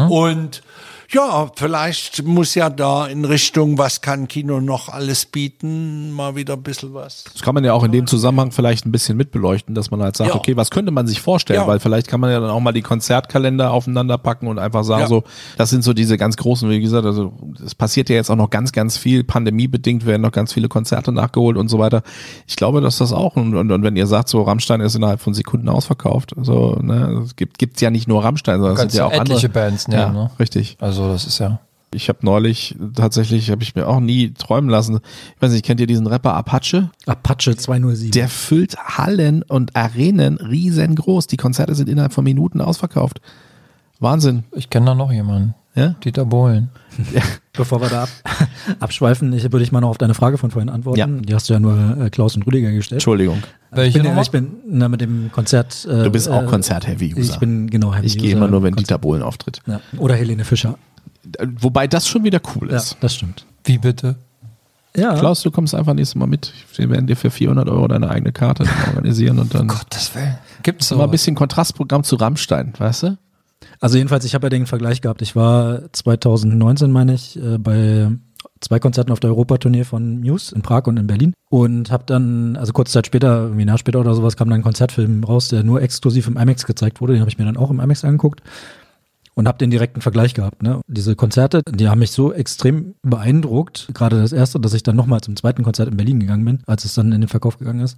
[0.08, 0.62] Und
[1.12, 6.55] ja, vielleicht muss ja da in Richtung, was kann Kino noch alles bieten, mal wieder
[6.55, 7.25] ein bisschen was.
[7.33, 10.16] Das kann man ja auch in dem Zusammenhang vielleicht ein bisschen mitbeleuchten, dass man halt
[10.16, 10.37] sagt, Ja.
[10.37, 11.61] okay, was könnte man sich vorstellen?
[11.61, 11.66] Ja.
[11.66, 15.03] Weil vielleicht kann man ja dann auch mal die Konzertkalender aufeinander packen und einfach sagen,
[15.03, 15.09] Ja.
[15.09, 15.25] so,
[15.57, 17.33] das sind so diese ganz großen, wie gesagt, also
[17.64, 21.12] es passiert ja jetzt auch noch ganz, ganz viel, pandemiebedingt werden noch ganz viele Konzerte
[21.12, 22.03] nachgeholt und so weiter.
[22.46, 25.20] Ich glaube, dass das auch, und, und, und wenn ihr sagt, so Rammstein ist innerhalb
[25.20, 28.94] von Sekunden ausverkauft, so, ne, es gibt gibt's ja nicht nur Rammstein, sondern es sind
[28.94, 29.48] ja ja auch etliche andere.
[29.48, 30.31] Bands nehmen, ja, ne?
[30.38, 30.77] richtig.
[30.81, 31.61] Also das ist ja.
[31.95, 35.01] Ich habe neulich, tatsächlich, habe ich mir auch nie träumen lassen.
[35.37, 36.91] Ich weiß nicht, kennt ihr diesen Rapper Apache?
[37.07, 38.12] Apache 207.
[38.12, 41.27] Der füllt Hallen und Arenen riesengroß.
[41.27, 43.21] Die Konzerte sind innerhalb von Minuten ausverkauft.
[44.01, 44.45] Wahnsinn.
[44.53, 45.55] Ich kenne da noch jemanden.
[45.75, 45.95] Ja?
[46.05, 46.71] Dieter Bohlen.
[47.55, 48.09] Bevor wir da ab,
[48.81, 50.99] abschweifen, ich, würde ich mal noch auf deine Frage von vorhin antworten.
[50.99, 51.07] Ja.
[51.07, 52.97] Die hast du ja nur äh, Klaus und Rüdiger gestellt.
[52.97, 53.43] Entschuldigung.
[53.77, 55.87] Ich bin, ja, ich bin na, mit dem Konzert.
[55.87, 57.21] Äh, Du bist auch äh, Konzert-Heavy-User.
[57.21, 58.91] Ich bin genau Heavy Ich gehe immer nur, wenn Konzert.
[58.91, 59.61] Dieter Bohlen auftritt.
[59.67, 59.81] Ja.
[59.97, 60.77] Oder Helene Fischer.
[61.61, 62.96] Wobei das schon wieder cool Ja, ist.
[63.00, 63.44] das stimmt.
[63.64, 64.16] Wie bitte?
[64.96, 65.14] Ja.
[65.18, 66.52] Klaus, du kommst einfach nächstes Mal mit.
[66.76, 70.37] Wir werden dir für 400 Euro deine eigene Karte organisieren und dann Gottes Willen.
[70.62, 70.96] Gibt's so?
[70.96, 73.18] mal ein bisschen Kontrastprogramm zu Rammstein, weißt du?
[73.80, 75.22] Also jedenfalls, ich habe ja den Vergleich gehabt.
[75.22, 78.11] Ich war 2019, meine ich, äh, bei
[78.61, 82.56] zwei Konzerten auf der Europatournee von Muse in Prag und in Berlin und habe dann,
[82.56, 85.48] also kurze Zeit später, irgendwie ein Jahr später oder sowas, kam dann ein Konzertfilm raus,
[85.48, 87.14] der nur exklusiv im IMAX gezeigt wurde.
[87.14, 88.42] Den habe ich mir dann auch im IMAX angeguckt
[89.35, 90.62] und habe den direkten Vergleich gehabt.
[90.62, 90.81] Ne?
[90.87, 95.21] Diese Konzerte, die haben mich so extrem beeindruckt, gerade das erste, dass ich dann nochmal
[95.21, 97.97] zum zweiten Konzert in Berlin gegangen bin, als es dann in den Verkauf gegangen ist.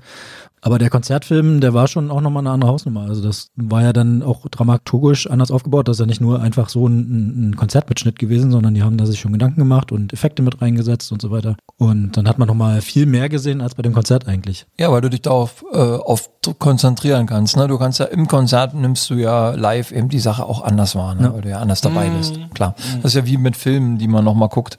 [0.61, 3.03] Aber der Konzertfilm, der war schon auch nochmal eine andere Hausnummer.
[3.03, 5.89] Also das war ja dann auch dramaturgisch anders aufgebaut.
[5.89, 9.05] Das ist ja nicht nur einfach so ein, ein Konzertmitschnitt gewesen, sondern die haben da
[9.05, 11.57] sich schon Gedanken gemacht und Effekte mit reingesetzt und so weiter.
[11.77, 14.67] Und dann hat man nochmal viel mehr gesehen als bei dem Konzert eigentlich.
[14.79, 17.57] Ja, weil du dich darauf äh, auf konzentrieren kannst.
[17.57, 17.69] Ne?
[17.69, 21.15] Du kannst ja im Konzert nimmst du ja live eben die Sache auch anders wahr,
[21.15, 21.24] ne?
[21.33, 22.39] Weil du ja anders dabei bist.
[22.55, 22.75] Klar.
[23.03, 24.79] Das ist ja wie mit Filmen, die man nochmal guckt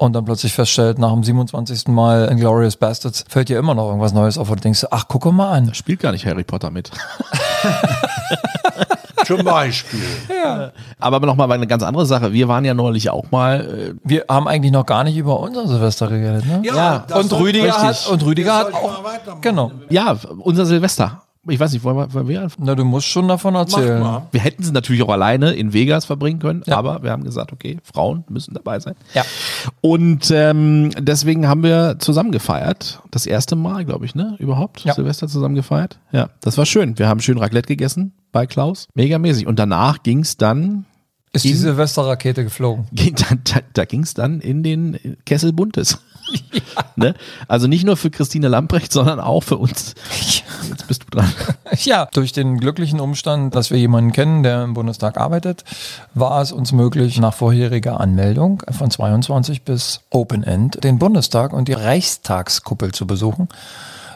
[0.00, 1.88] und dann plötzlich feststellt, nach dem 27.
[1.88, 5.26] Mal Inglourious Bastards fällt dir immer noch irgendwas Neues auf und du denkst, ach, guck
[5.26, 5.74] mal an.
[5.74, 6.90] Spielt gar nicht Harry Potter mit.
[9.26, 10.00] Zum Beispiel.
[10.98, 12.32] Aber nochmal eine ganz andere Sache.
[12.32, 15.68] Wir waren ja neulich auch mal, äh, Wir haben eigentlich noch gar nicht über unser
[15.68, 16.62] Silvester geredet, ne?
[16.64, 18.06] Ja, das und Rüdiger richtig.
[18.06, 19.42] hat, und Rüdiger hat auch, weitermachen.
[19.42, 19.70] genau.
[19.90, 21.22] ja, unser Silvester.
[21.48, 23.98] Ich weiß nicht, wollen wir, wollen wir Na, du musst schon davon erzählen.
[23.98, 24.26] mal.
[24.30, 26.76] Wir hätten sie natürlich auch alleine in Vegas verbringen können, Ja.
[26.76, 28.94] aber wir haben gesagt, okay, Frauen müssen dabei sein.
[29.14, 29.22] Ja.
[29.80, 33.00] Und ähm, deswegen haben wir zusammen gefeiert.
[33.10, 34.36] Das erste Mal, glaube ich, ne?
[34.38, 34.80] Überhaupt.
[34.84, 34.92] Ja.
[34.92, 35.98] Silvester zusammen gefeiert.
[36.12, 36.98] Ja, das war schön.
[36.98, 38.88] Wir haben schön Raclette gegessen bei Klaus.
[38.94, 39.46] Megamäßig.
[39.46, 40.84] Und danach ging es dann,
[41.32, 42.84] Ist die In- Silvesterrakete geflogen.
[42.92, 45.98] ging dann da, da ging es dann in den Kessel Buntes.
[46.96, 47.14] Ne?
[47.48, 49.94] Also nicht nur für Christine Lamprecht, sondern auch für uns.
[50.68, 51.32] Jetzt bist du dran.
[51.84, 55.64] Ja, durch den glücklichen Umstand, dass wir jemanden kennen, der im Bundestag arbeitet,
[56.14, 61.68] war es uns möglich, nach vorheriger Anmeldung von 22 bis Open End den Bundestag und
[61.68, 63.48] die Reichstagskuppel zu besuchen.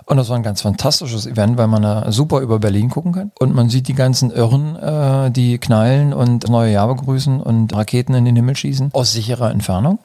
[0.07, 3.33] Und das war ein ganz fantastisches Event, weil man da super über Berlin gucken kann.
[3.39, 8.15] Und man sieht die ganzen Irren, äh, die knallen und neue Jahr begrüßen und Raketen
[8.15, 9.99] in den Himmel schießen aus sicherer Entfernung.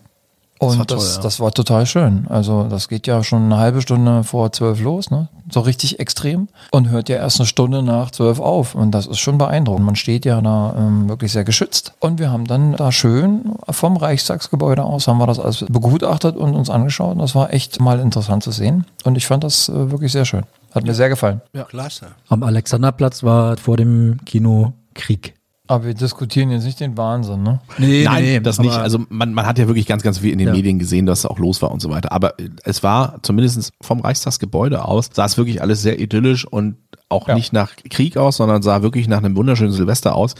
[0.59, 1.21] Und war das, toll, ja.
[1.21, 2.27] das war total schön.
[2.27, 5.29] Also das geht ja schon eine halbe Stunde vor zwölf los, ne?
[5.49, 6.49] So richtig extrem.
[6.71, 8.75] Und hört ja erst eine Stunde nach zwölf auf.
[8.75, 9.85] Und das ist schon beeindruckend.
[9.85, 11.93] Man steht ja da ähm, wirklich sehr geschützt.
[11.99, 16.53] Und wir haben dann da schön vom Reichstagsgebäude aus, haben wir das alles begutachtet und
[16.55, 17.13] uns angeschaut.
[17.13, 18.85] Und das war echt mal interessant zu sehen.
[19.05, 20.43] Und ich fand das äh, wirklich sehr schön.
[20.71, 21.41] Hat mir sehr gefallen.
[21.69, 22.07] Klasse.
[22.27, 25.38] Am Alexanderplatz war vor dem Kino Krieg.
[25.69, 27.59] Aber wir diskutieren jetzt nicht den Wahnsinn, ne?
[27.77, 28.73] Nee, Nein, das nicht.
[28.75, 30.53] Also man, man hat ja wirklich ganz, ganz viel in den Ja.
[30.53, 32.11] Medien gesehen, dass auch los war und so weiter.
[32.11, 36.77] Aber äh, es war zumindest vom Reichstagsgebäude aus, sah es wirklich alles sehr idyllisch und
[37.07, 37.35] auch Ja.
[37.35, 40.33] nicht nach Krieg aus, sondern sah wirklich nach einem wunderschönen Silvester aus.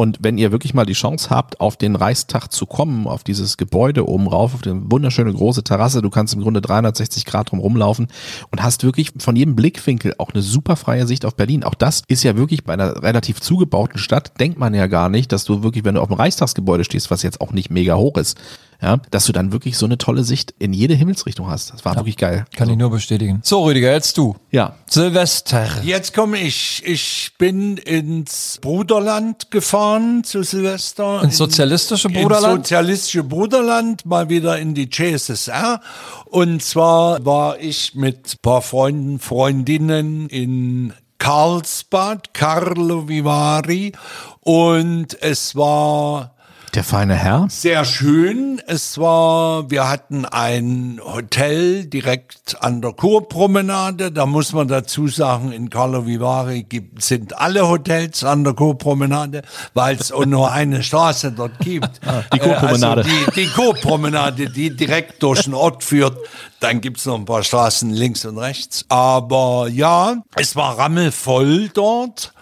[0.00, 3.56] Und wenn ihr wirklich mal die Chance habt, auf den Reichstag zu kommen, auf dieses
[3.56, 7.58] Gebäude oben rauf, auf die wunderschöne große Terrasse, du kannst im Grunde 360 Grad drum
[7.58, 8.06] rumlaufen
[8.52, 11.64] und hast wirklich von jedem Blickwinkel auch eine super freie Sicht auf Berlin.
[11.64, 15.32] Auch das ist ja wirklich bei einer relativ zugebauten Stadt, denkt man ja gar nicht,
[15.32, 18.18] dass du wirklich, wenn du auf dem Reichstagsgebäude stehst, was jetzt auch nicht mega hoch
[18.18, 18.38] ist,
[18.80, 21.72] ja, dass du dann wirklich so eine tolle Sicht in jede Himmelsrichtung hast.
[21.72, 22.44] Das war wirklich geil.
[22.54, 23.40] Kann ich nur bestätigen.
[23.42, 24.36] So, Rüdiger, jetzt du.
[24.52, 25.82] Ja, Silvester.
[25.82, 26.82] Jetzt komme ich.
[26.86, 31.22] Ich bin ins Bruderland gefahren zu Silvester.
[31.24, 32.66] Ins sozialistische Ins Bruderland?
[32.66, 35.80] sozialistische Bruderland, mal wieder in die CSSR.
[36.26, 43.92] Und zwar war ich mit ein paar Freunden, Freundinnen in Karlsbad, Carlo Vivari.
[44.40, 46.37] Und es war
[46.78, 47.48] Der feine Herr.
[47.50, 48.62] Sehr schön.
[48.68, 54.12] Es war, wir hatten ein Hotel direkt an der Kurpromenade.
[54.12, 59.42] Da muss man dazu sagen, in Carlo Vivari gibt, sind alle Hotels an der Kurpromenade,
[59.74, 62.00] weil es auch nur eine Straße dort gibt.
[62.32, 63.00] die Kurpromenade.
[63.00, 66.16] Äh, Also die, die Kurpromenade, die direkt durch den Ort führt.
[66.60, 68.84] Dann gibt's noch ein paar Straßen links und rechts.
[68.88, 72.32] Aber ja, es war rammelvoll dort.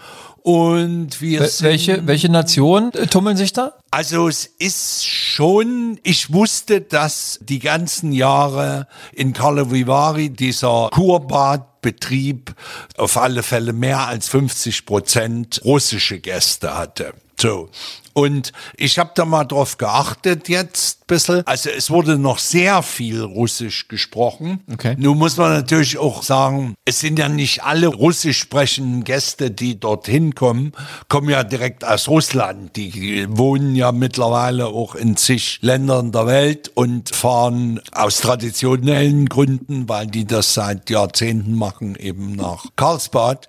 [0.47, 3.73] Und wir Welche, welche Nationen äh, tummeln sich da?
[3.91, 12.53] Also es ist schon, ich wusste, dass die ganzen Jahre in Carlo Vivari dieser Kurbadbetrieb
[12.97, 17.13] auf alle Fälle mehr als 50 Prozent russische Gäste hatte.
[17.39, 17.69] So.
[18.17, 21.45] Und ich habe da mal drauf geachtet jetzt ein bisschen.
[21.45, 24.61] Also es wurde noch sehr viel Russisch gesprochen.
[24.73, 24.95] Okay.
[24.97, 29.79] Nun muss man natürlich auch sagen, es sind ja nicht alle russisch sprechenden Gäste, die
[29.79, 30.71] dorthin kommen,
[31.09, 32.75] kommen ja direkt aus Russland.
[32.75, 39.87] Die wohnen ja mittlerweile auch in zig Ländern der Welt und fahren aus traditionellen Gründen,
[39.87, 43.47] weil die das seit Jahrzehnten machen, eben nach Karlsbad.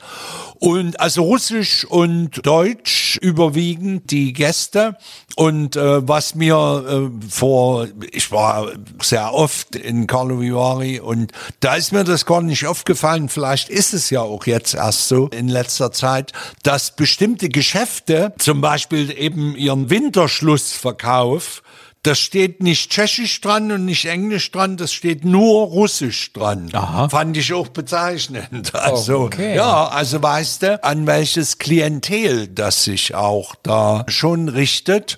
[0.58, 4.96] Und also Russisch und Deutsch überwiegend die Gäste.
[5.36, 11.74] Und äh, was mir äh, vor, ich war sehr oft in Carlo Vivari und da
[11.74, 15.48] ist mir das gar nicht aufgefallen, vielleicht ist es ja auch jetzt erst so in
[15.48, 21.62] letzter Zeit, dass bestimmte Geschäfte, zum Beispiel eben ihren Winterschlussverkauf,
[22.02, 26.68] das steht nicht Tschechisch dran und nicht Englisch dran, das steht nur Russisch dran.
[26.72, 27.08] Aha.
[27.08, 28.72] Fand ich auch bezeichnend.
[28.78, 29.56] Also, Okay.
[29.56, 35.16] ja, also weißt du, an welches Klientel das sich auch da schon richtet.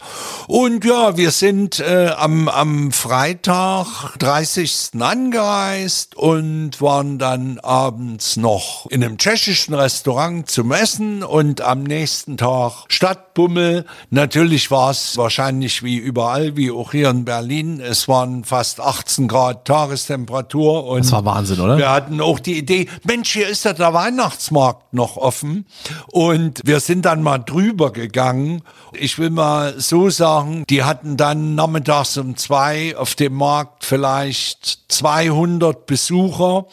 [0.49, 4.91] Und ja, wir sind äh, am, am Freitag, 30.
[4.99, 12.37] angereist und waren dann abends noch in einem tschechischen Restaurant zum Essen und am nächsten
[12.37, 13.85] Tag Stadtbummel.
[14.11, 17.81] Natürlich war es wahrscheinlich wie überall, wie auch hier in Berlin.
[17.81, 21.77] Es waren fast 18 Grad Tagestemperatur und Das war Wahnsinn, oder?
[21.77, 25.67] wir hatten auch die Idee, Mensch, hier ist ja der Weihnachtsmarkt noch offen.
[26.11, 28.63] Und wir sind dann mal drüber gegangen.
[28.93, 34.81] Ich will mal so sagen, die hatten dann nachmittags um zwei auf dem Markt vielleicht
[34.91, 36.67] 200 Besucher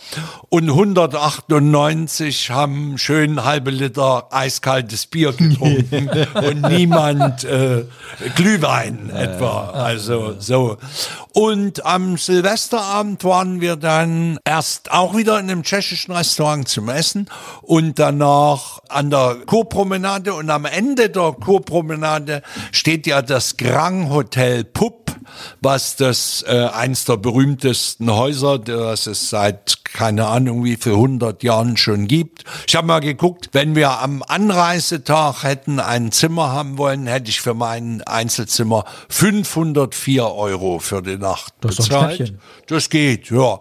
[0.49, 7.83] und 198 haben schön halbe Liter eiskaltes Bier getrunken und niemand äh,
[8.35, 9.71] Glühwein etwa.
[9.87, 10.75] Also so.
[11.31, 17.29] Und am Silvesterabend waren wir dann erst auch wieder in einem tschechischen Restaurant zum Essen
[17.61, 22.41] und danach an der Kurpromenade und am Ende der Kurpromenade
[22.73, 25.07] steht ja das Grand Hotel Pupp
[25.61, 31.41] was das äh, eins der berühmtesten Häuser, das es seit keine Ahnung wie viel 100
[31.41, 32.43] Jahren schon gibt.
[32.67, 37.41] Ich habe mal geguckt, wenn wir am Anreisetag hätten ein Zimmer haben wollen, hätte ich
[37.41, 42.35] für mein Einzelzimmer 504 Euro für die Nacht Das bezahlt.
[42.67, 43.57] Das geht, ja.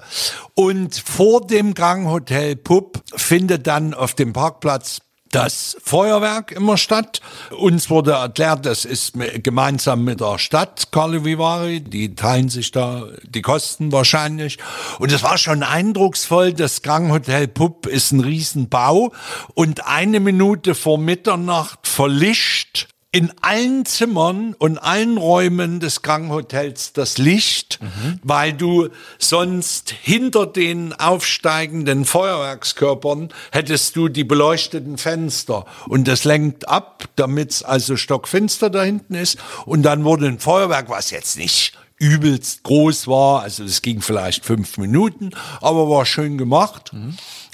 [0.55, 5.01] Und vor dem Gang Hotel Pupp findet dann auf dem Parkplatz
[5.37, 7.21] das Feuerwerk immer statt.
[7.51, 11.81] Uns wurde erklärt, das ist me- gemeinsam mit der Stadt Carlo Vivari.
[11.81, 14.59] Die teilen sich da die Kosten wahrscheinlich.
[14.99, 16.55] Und es war schon eindrucksvoll.
[16.55, 19.13] Das Grand Hotel Pupp ist ein Riesenbau.
[19.55, 26.93] Und eine Minute vor Mitternacht verlischt in allen Zimmern und allen Räumen des Grand Hotels
[26.93, 27.79] das Licht,
[28.23, 35.65] weil du sonst hinter den aufsteigenden Feuerwerkskörpern hättest du die beleuchteten Fenster.
[35.89, 39.39] Und das lenkt ab, damit es also stockfinster da hinten ist.
[39.65, 44.45] Und dann wurde ein Feuerwerk, was jetzt nicht übelst groß war, also es ging vielleicht
[44.45, 45.31] fünf Minuten,
[45.63, 46.93] aber war schön gemacht.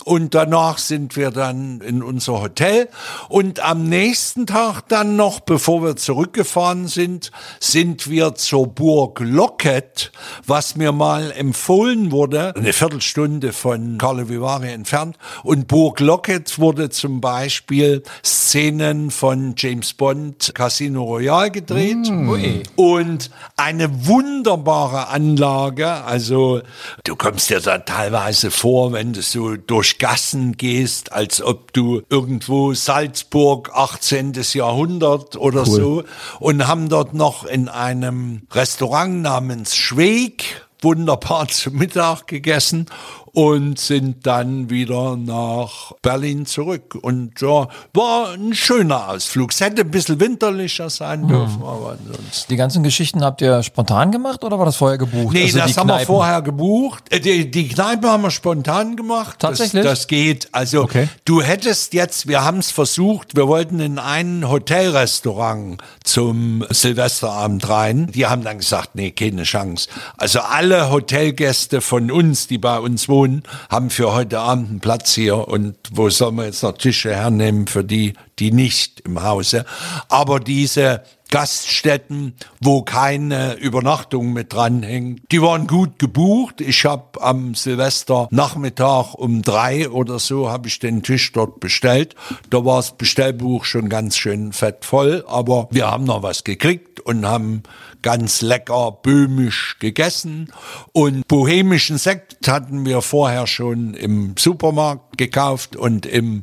[0.04, 2.88] Und danach sind wir dann in unser Hotel.
[3.28, 10.12] Und am nächsten Tag dann noch, bevor wir zurückgefahren sind, sind wir zur Burg Locket,
[10.46, 15.16] was mir mal empfohlen wurde, eine Viertelstunde von Carlo Vivari entfernt.
[15.42, 22.08] Und Burg Locket wurde zum Beispiel Szenen von James Bond Casino Royale gedreht.
[22.76, 25.88] Und eine wunderbare Anlage.
[25.88, 26.62] Also
[27.04, 32.02] du kommst dir da teilweise vor, wenn du so durch Gassen gehst, als ob du
[32.08, 34.32] irgendwo Salzburg 18.
[34.52, 36.04] Jahrhundert oder so
[36.40, 42.86] und haben dort noch in einem Restaurant namens Schweig wunderbar zu Mittag gegessen
[43.34, 46.96] und sind dann wieder nach Berlin zurück.
[47.00, 49.52] Und ja, war ein schöner Ausflug.
[49.52, 52.50] Es hätte ein bisschen winterlicher sein dürfen, aber ansonsten.
[52.50, 55.32] Die ganzen Geschichten habt ihr spontan gemacht oder war das vorher gebucht?
[55.32, 56.06] Nee, Also das haben wir Kneipen?
[56.06, 57.04] vorher gebucht.
[57.10, 59.38] Äh, Die, die Kneipe haben wir spontan gemacht.
[59.38, 59.82] Tatsächlich?
[59.82, 60.48] Das, das geht.
[60.52, 61.08] Also Okay.
[61.24, 68.08] du hättest jetzt, wir haben es versucht, wir wollten in ein Hotelrestaurant zum Silvesterabend rein.
[68.12, 69.88] Die haben dann gesagt, nee, keine Chance.
[70.18, 73.21] Also alle Hotelgäste von uns, die bei uns wohnen,
[73.70, 75.48] haben für heute Abend einen Platz hier.
[75.48, 79.64] Und wo sollen wir jetzt noch Tische hernehmen für die, die nicht im Hause?
[80.08, 85.22] Aber diese Gaststätten, wo keine Übernachtung mit dranhängt.
[85.32, 86.60] Die waren gut gebucht.
[86.60, 92.16] Ich habe am Silvesternachmittag um drei oder so habe ich den Tisch dort bestellt.
[92.50, 97.00] Da war das Bestellbuch schon ganz schön fett voll, aber wir haben noch was gekriegt
[97.00, 97.62] und haben
[98.02, 100.52] ganz lecker böhmisch gegessen
[100.92, 106.42] und bohemischen Sekt hatten wir vorher schon im Supermarkt gekauft und im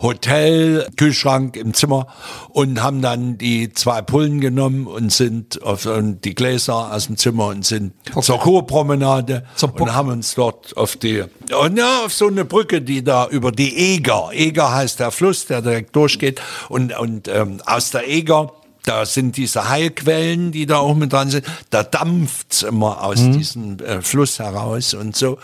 [0.00, 2.08] Hotel Kühlschrank im Zimmer
[2.50, 7.16] und haben dann die zwei Pullen genommen und sind auf und die Gläser aus dem
[7.16, 9.80] Zimmer und sind zur Kurpromenade Zum Puck.
[9.80, 11.24] und haben uns dort auf die
[11.58, 14.30] und ja, auf so eine Brücke, die da über die Eger.
[14.32, 18.52] Eger heißt der Fluss, der direkt durchgeht und und ähm, aus der Eger
[18.88, 21.44] da sind diese Heilquellen, die da auch mit dran sind.
[21.70, 25.38] Da dampft's immer aus diesem äh, Fluss heraus und so.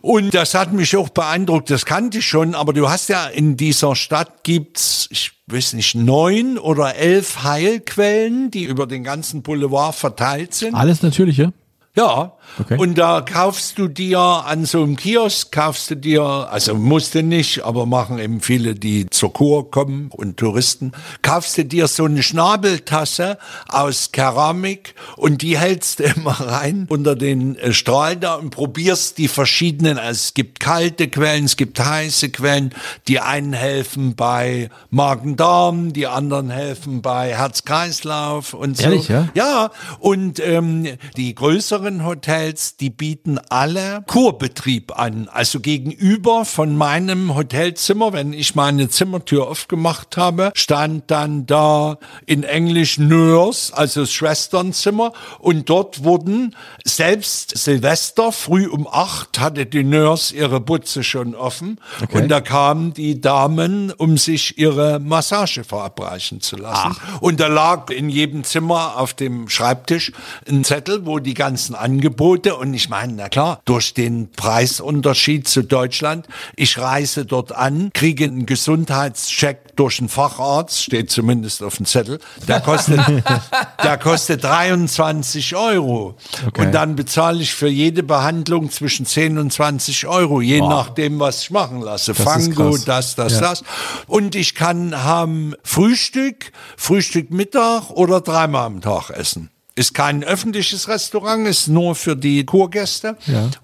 [0.00, 3.56] Und das hat mich auch beeindruckt, das kannte ich schon, aber du hast ja in
[3.56, 9.94] dieser Stadt gibt's, ich weiß nicht, neun oder elf Heilquellen, die über den ganzen Boulevard
[9.94, 10.74] verteilt sind.
[10.74, 11.52] Alles Natürliche?
[11.94, 12.76] Ja, Okay.
[12.78, 17.64] und da kaufst du dir an so einem Kiosk, kaufst du dir, also musste nicht,
[17.64, 22.22] aber machen eben viele, die zur Kur kommen und Touristen, kaufst du dir so eine
[22.22, 28.50] Schnabeltasse aus Keramik und die hältst du immer rein unter den äh, Strahl da und
[28.50, 32.74] probierst die verschiedenen, also es gibt kalte Quellen, es gibt heiße Quellen,
[33.08, 38.84] die einen helfen bei Magen-Darm, die anderen helfen bei Herz-Kreislauf und so.
[38.84, 39.28] Ehrlich, ja?
[39.34, 42.31] Ja, und ähm, die größeren Hotels,
[42.80, 45.28] die bieten alle Kurbetrieb an.
[45.30, 52.42] Also gegenüber von meinem Hotelzimmer, wenn ich meine Zimmertür aufgemacht habe, stand dann da in
[52.42, 55.12] Englisch Nurse, also das Schwesternzimmer.
[55.40, 61.78] Und dort wurden selbst Silvester früh um acht hatte die Nurse ihre Butze schon offen.
[62.12, 66.96] Und da kamen die Damen, um sich ihre Massage verabreichen zu lassen.
[67.20, 70.12] Und da lag in jedem Zimmer auf dem Schreibtisch
[70.48, 75.62] ein Zettel, wo die ganzen Angebote und ich meine, na klar, durch den Preisunterschied zu
[75.62, 81.86] Deutschland, ich reise dort an, kriege einen Gesundheitscheck durch einen Facharzt, steht zumindest auf dem
[81.86, 83.00] Zettel, der kostet,
[83.82, 86.16] der kostet 23 Euro.
[86.56, 91.42] Und dann bezahle ich für jede Behandlung zwischen 10 und 20 Euro, je nachdem, was
[91.42, 92.12] ich machen lasse.
[92.12, 93.64] ist Fango, das, das, das.
[94.06, 99.51] Und ich kann haben Frühstück, Frühstück Mittag oder dreimal am Tag essen.
[99.74, 103.16] Ist kein öffentliches Restaurant, ist nur für die Kurgäste.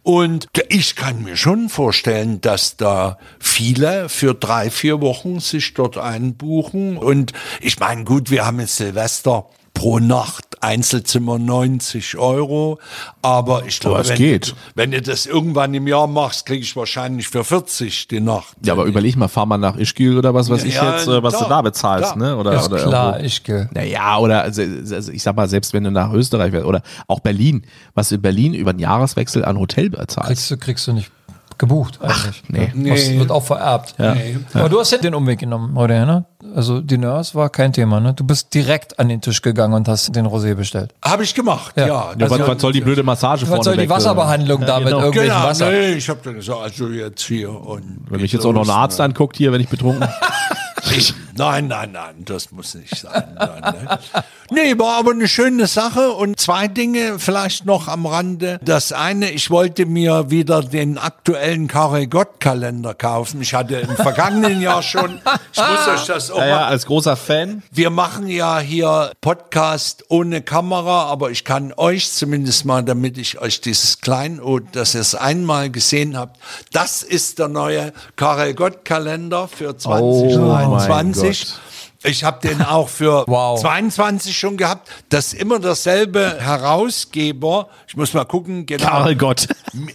[0.03, 5.99] Und ich kann mir schon vorstellen, dass da viele für drei, vier Wochen sich dort
[5.99, 6.97] einbuchen.
[6.97, 12.81] Und ich meine, gut, wir haben jetzt Silvester pro Nacht Einzelzimmer 90 Euro.
[13.23, 14.55] Aber ich glaube, es wenn, geht.
[14.75, 18.57] wenn du das irgendwann im Jahr machst, kriege ich wahrscheinlich für 40 die Nacht.
[18.64, 21.23] Ja, aber überleg mal, fahr mal nach Ischgl oder was weiß ich Ja, jetzt, äh,
[21.23, 22.17] was da, du da bezahlst, da.
[22.17, 22.37] ne?
[22.37, 23.27] Oder, Ist oder klar, irgendwo.
[23.27, 23.71] ich gehe.
[23.73, 27.21] Naja, oder also, also ich sag mal, selbst wenn du nach Österreich wärst oder auch
[27.21, 27.62] Berlin,
[27.95, 30.27] was du in Berlin über einen Jahreswechsel an Hotel bezahlst.
[30.27, 31.12] Kriegst du, kriegst du nicht
[31.59, 32.42] gebucht eigentlich.
[32.49, 32.71] nee.
[32.75, 32.94] Ja.
[32.94, 33.18] Das Nee.
[33.18, 33.94] wird auch vererbt.
[33.99, 34.16] Ja.
[34.55, 36.25] Aber du hast ja den Umweg genommen heute, ne?
[36.55, 38.14] Also die Nurse war kein Thema, ne?
[38.14, 40.94] Du bist direkt an den Tisch gegangen und hast den Rosé bestellt.
[41.05, 41.87] Habe ich gemacht, ja.
[41.87, 42.12] Ja.
[42.16, 44.79] Ja, was, was soll die blöde Massage Was vorne soll die weg, äh, Wasserbehandlung da
[44.79, 44.99] mit genau.
[45.01, 45.71] irgendwelchen Genau, Wasser?
[45.71, 48.71] nee, ich habe dann gesagt, also jetzt hier und Wenn mich jetzt auch noch ein
[48.71, 50.09] Arzt anguckt hier, wenn ich betrunken
[50.97, 53.25] Ich, nein, nein, nein, das muss nicht sein.
[53.37, 53.99] Nein, ne?
[54.50, 58.58] Nee, war aber eine schöne Sache und zwei Dinge vielleicht noch am Rande.
[58.64, 63.42] Das eine, ich wollte mir wieder den aktuellen Karel Gott Kalender kaufen.
[63.42, 65.20] Ich hatte im vergangenen Jahr schon,
[65.52, 67.62] ich muss euch das auch Ja, ja, als großer Fan.
[67.70, 73.40] wir machen ja hier Podcast ohne Kamera, aber ich kann euch zumindest mal, damit ich
[73.40, 76.38] euch dieses Kleinod, dass ihr es einmal gesehen habt,
[76.72, 81.40] das ist der neue Karel Gott Kalender für 2023.
[81.40, 81.61] Gott.
[82.04, 83.61] Ich habe den auch für Wow.
[83.61, 84.88] 22 schon gehabt.
[85.08, 87.68] Das ist immer derselbe Herausgeber.
[87.88, 88.66] Ich muss mal gucken.
[88.66, 88.87] Genau.
[88.87, 89.48] Karl Gott.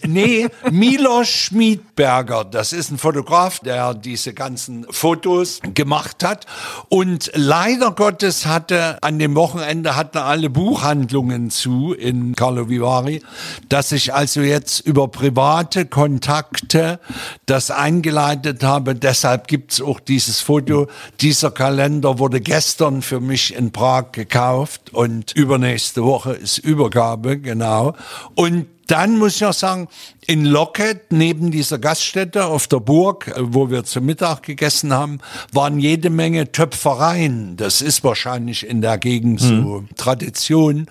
[0.05, 6.45] Nee, Milos Schmiedberger, das ist ein Fotograf, der diese ganzen Fotos gemacht hat.
[6.89, 13.21] Und leider Gottes hatte an dem Wochenende hatten alle Buchhandlungen zu in Carlo Vivari,
[13.69, 16.99] dass ich also jetzt über private Kontakte
[17.45, 18.93] das eingeleitet habe.
[18.93, 20.87] Deshalb gibt's auch dieses Foto.
[21.21, 27.93] Dieser Kalender wurde gestern für mich in Prag gekauft und übernächste Woche ist Übergabe, genau.
[28.35, 29.87] Und dann muss ich auch sagen,
[30.25, 35.19] in Locket, neben dieser Gaststätte auf der Burg, äh, wo wir zu Mittag gegessen haben,
[35.51, 37.57] waren jede Menge Töpfereien.
[37.57, 40.87] Das ist wahrscheinlich in der Gegend so Tradition.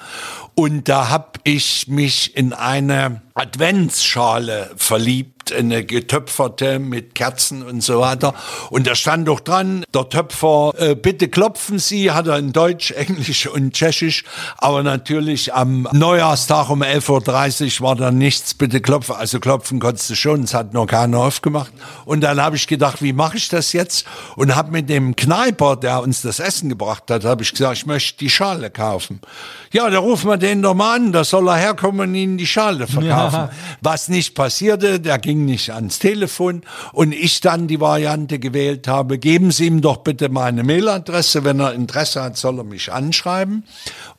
[0.54, 8.00] Und da habe ich mich in eine Adventsschale verliebt, eine getöpferte mit Kerzen und so
[8.00, 8.34] weiter.
[8.70, 12.90] Und da stand doch dran, der Töpfer, äh, bitte klopfen Sie, hat er in Deutsch,
[12.96, 14.24] Englisch und Tschechisch.
[14.58, 19.16] Aber natürlich am Neujahrstag um 11.30 Uhr war da nichts, bitte klopfen.
[19.16, 21.72] Also klopfen konntest du schon, es hat noch keiner aufgemacht.
[22.04, 24.06] Und dann habe ich gedacht, wie mache ich das jetzt?
[24.36, 27.86] Und habe mit dem Kneiper, der uns das Essen gebracht hat, habe ich gesagt, ich
[27.86, 29.20] möchte die Schale kaufen.
[29.72, 32.46] Ja, da rufen wir den doch mal an, da soll er herkommen und ihnen die
[32.46, 33.48] Schale verkaufen.
[33.80, 36.62] Was nicht passierte, der ging nicht ans Telefon
[36.92, 41.60] und ich dann die Variante gewählt habe, geben Sie ihm doch bitte meine Mailadresse, wenn
[41.60, 43.64] er Interesse hat, soll er mich anschreiben.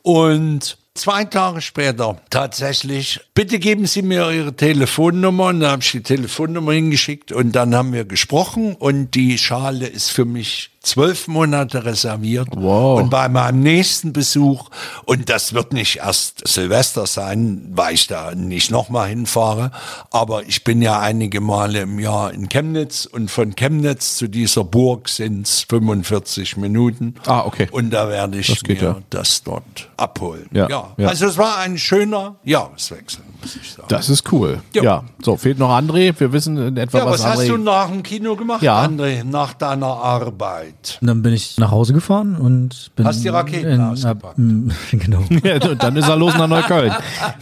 [0.02, 2.20] Und Zwei Tage später.
[2.30, 5.46] Tatsächlich, bitte geben Sie mir Ihre Telefonnummer.
[5.46, 8.76] Und da habe ich die Telefonnummer hingeschickt und dann haben wir gesprochen.
[8.76, 12.48] Und die Schale ist für mich zwölf Monate reserviert.
[12.54, 13.00] Wow.
[13.00, 14.68] Und bei meinem nächsten Besuch,
[15.04, 19.70] und das wird nicht erst Silvester sein, weil ich da nicht nochmal hinfahre,
[20.10, 24.64] aber ich bin ja einige Male im Jahr in Chemnitz und von Chemnitz zu dieser
[24.64, 27.14] Burg sind es 45 Minuten.
[27.26, 27.68] Ah, okay.
[27.70, 28.96] Und da werde ich Das mir ja.
[29.10, 30.48] das dort abholen.
[30.52, 31.08] Ja, Ja, ja.
[31.08, 33.88] also es war ein schöner Jahreswechsel, muss ich sagen.
[33.88, 34.60] Das ist cool.
[34.72, 35.04] Ja.
[35.22, 36.14] So, fehlt noch André.
[36.18, 37.48] Wir wissen in etwa, ja, was, was hast André...
[37.48, 38.82] du nach dem Kino gemacht, Ja.
[38.84, 40.73] André, nach deiner Arbeit?
[41.00, 44.24] Und dann bin ich nach Hause gefahren und bin Hast die Raketen in, ausgepackt.
[44.24, 45.22] hab, m, genau.
[45.42, 46.92] ja, dann ist er los nach Neukölln.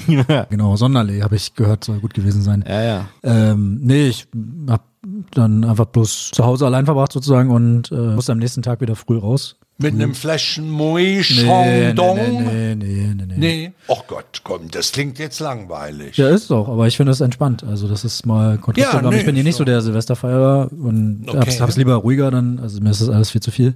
[0.50, 2.64] genau, Sonderlee habe ich gehört, soll gut gewesen sein.
[2.66, 3.04] ja, ja.
[3.22, 4.28] Ähm, nee, ich
[4.68, 4.82] hab
[5.32, 8.94] dann einfach bloß zu Hause allein verbracht sozusagen und äh, musste am nächsten Tag wieder
[8.94, 9.56] früh raus.
[9.82, 12.16] Mit einem Fläschchen Moet Nee, Chandon?
[12.16, 13.34] nee, nee, nee, nee, nee.
[13.36, 13.72] Nee.
[13.88, 16.16] Ach Gott, komm, das klingt jetzt langweilig.
[16.16, 17.64] Ja, ist es auch, aber ich finde es entspannt.
[17.64, 18.92] Also das ist mal Kontrast.
[18.92, 19.64] Ja, nee, ich bin hier nicht so.
[19.64, 21.38] der Silvesterfeierer und Okay.
[21.38, 22.58] hab's, hab's lieber ruhiger dann.
[22.60, 23.74] Also mir ist das alles viel zu viel.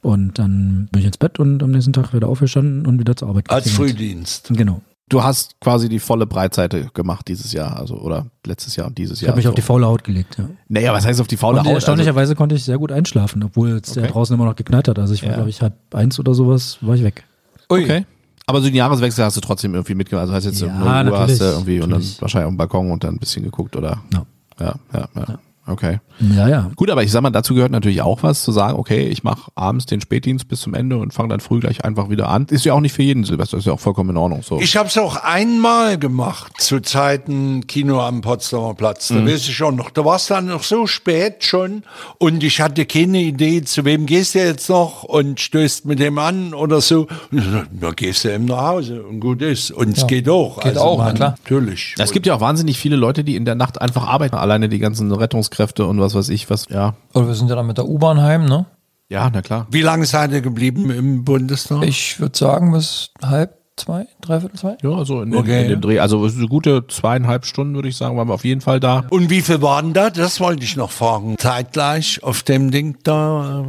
[0.00, 3.28] Und dann bin ich ins Bett und am nächsten Tag wieder aufgestanden und wieder zur
[3.28, 3.70] Arbeit Als.
[3.70, 4.50] Frühdienst.
[4.54, 4.80] Genau.
[5.08, 9.18] Du hast quasi die volle Breitseite gemacht dieses Jahr, also oder letztes Jahr und dieses
[9.18, 9.30] Ich Jahr.
[9.30, 9.50] habe mich so.
[9.50, 10.48] auf die faule Haut gelegt, ja.
[10.68, 11.74] Naja, was heißt auf die faule Und Haut?
[11.74, 14.12] erstaunlicherweise konnte ich sehr gut einschlafen, obwohl es ja Okay.
[14.12, 14.98] draußen immer noch geknallt hat.
[14.98, 15.34] Also ich war, Ja.
[15.36, 17.24] glaube ich, halb eins oder sowas, war ich weg.
[17.68, 18.04] Also, okay.
[18.46, 20.22] Aber so den Jahreswechsel hast du trotzdem irgendwie mitgemacht.
[20.22, 22.22] Also hast jetzt Ja, um 0 Uhr hast du natürlich, irgendwie und dann natürlich.
[22.22, 24.02] wahrscheinlich auf dem Balkon und dann ein bisschen geguckt, oder?
[24.12, 24.24] Ja.
[24.60, 25.38] Ja, ja, ja.
[25.68, 26.00] Okay.
[26.34, 26.70] Ja, ja.
[26.74, 29.50] Gut, aber ich sag mal, dazu gehört natürlich auch was, zu sagen, okay, ich mache
[29.54, 32.46] abends den Spätdienst bis zum Ende und fange dann früh gleich einfach wieder an.
[32.50, 34.42] Ist ja auch nicht für jeden Silvester, ist ja auch vollkommen in Ordnung.
[34.42, 34.58] So.
[34.60, 39.10] Ich habe es auch einmal gemacht, zu Zeiten Kino am Potsdamer Platz.
[39.10, 39.26] Mhm.
[39.26, 39.90] Da weiß ich auch noch.
[39.90, 41.82] Da war es dann noch so spät schon
[42.18, 46.18] und ich hatte keine Idee, zu wem gehst du jetzt noch und stößt mit dem
[46.18, 47.06] an oder so.
[47.30, 49.70] Da gehst du eben nach Hause und gut ist.
[49.70, 50.58] Und es geht auch.
[50.58, 51.36] Also Geht auch, na klar.
[51.44, 51.94] Natürlich.
[51.98, 54.78] es gibt ja auch wahnsinnig viele Leute, die in der Nacht einfach arbeiten, alleine die
[54.78, 56.94] ganzen Rettungskräfte und was weiß ich, was, ja.
[57.14, 58.66] Oder wir sind ja dann mit der U-Bahn heim, ne?
[59.08, 59.66] Ja, na klar.
[59.70, 61.82] Wie lange seid ihr geblieben im Bundestag?
[61.84, 64.76] Ich würde sagen bis halb zwei, dreiviertel zwei.
[64.82, 65.58] Ja, so in, Okay.
[65.60, 65.98] in, in dem Dreh.
[66.00, 69.04] Also eine gute zweieinhalb Stunden, würde ich sagen, waren wir auf jeden Fall da.
[69.10, 70.10] und wie viel waren da?
[70.10, 71.36] Das wollte ich noch fragen.
[71.38, 73.64] Zeitgleich auf dem Ding da.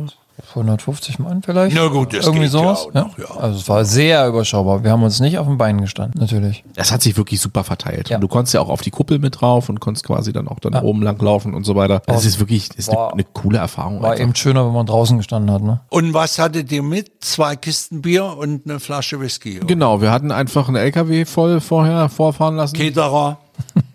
[0.49, 1.75] 150 Mann vielleicht.
[1.75, 2.85] Na gut, das Irgendwie geht ja sowas.
[2.87, 3.25] auch noch, ja.
[3.37, 4.83] Also es war sehr überschaubar.
[4.83, 6.63] Wir haben uns nicht auf den Beinen gestanden, natürlich.
[6.75, 8.09] Das hat sich wirklich super verteilt.
[8.09, 8.17] Ja.
[8.17, 10.59] Und du konntest ja auch auf die Kuppel mit drauf und konntest quasi dann auch
[10.59, 10.81] dann Ja.
[10.81, 12.01] oben lang laufen und so weiter.
[12.07, 14.01] Das ist wirklich das ist eine, eine coole Erfahrung.
[14.01, 14.23] War einfach.
[14.23, 15.81] eben schöner, wenn man draußen gestanden hat, ne?
[15.89, 17.23] Und was hattet ihr mit?
[17.23, 19.57] Zwei Kisten Bier und eine Flasche Whisky.
[19.57, 19.67] oder?
[19.67, 22.75] Genau, wir hatten einfach einen LKW voll vorher vorfahren lassen.
[22.75, 23.37] Keterer,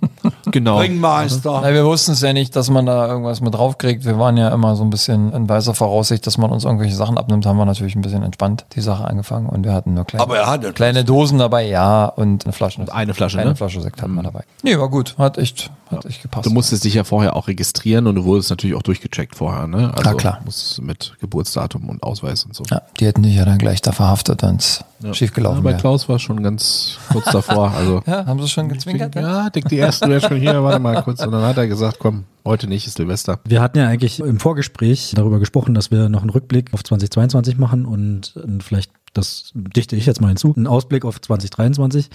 [0.55, 0.79] Genau.
[0.79, 1.63] Ringmeister.
[1.65, 4.05] Na, wir wussten es ja nicht, dass man da irgendwas mit draufkriegt.
[4.05, 7.19] Wir waren ja immer so ein bisschen in weißer Voraussicht, dass man uns irgendwelche Sachen
[7.19, 10.23] abnimmt, haben wir natürlich ein bisschen entspannt die Sache angefangen und wir hatten nur kleine,
[10.23, 12.85] Aber er hatte kleine Dosen dabei, ja, und eine Flasche.
[12.93, 13.57] eine Flasche, Eine ne?
[13.57, 14.45] Flasche Sekt hatten wir dabei.
[14.63, 15.17] Nee, war gut.
[15.19, 16.47] Hat echt, Hat echt gepasst.
[16.47, 19.93] Du musstest dich ja vorher auch registrieren und du wurdest natürlich auch durchgecheckt vorher, ne?
[19.95, 20.41] Also Ja, klar.
[20.45, 22.65] Musst mit Geburtsdatum und Ausweis und so.
[22.71, 25.13] ja, die hätten dich ja dann gleich da verhaftet, wenn es Ja.
[25.15, 25.81] schiefgelaufen Ja, bei wäre.
[25.81, 27.71] Klaus war schon ganz kurz davor.
[27.73, 29.15] Also Ja, haben sie schon gezwinkert?
[29.15, 31.23] ja, dick die ersten wäre schon hier, warte mal kurz.
[31.25, 33.39] Und dann hat er gesagt, komm, heute nicht, ist Silvester.
[33.45, 37.59] Wir hatten ja eigentlich im Vorgespräch darüber gesprochen, dass wir noch einen Rückblick auf 2022
[37.59, 42.09] machen und vielleicht, das dichte ich jetzt mal hinzu, einen Ausblick auf 2023.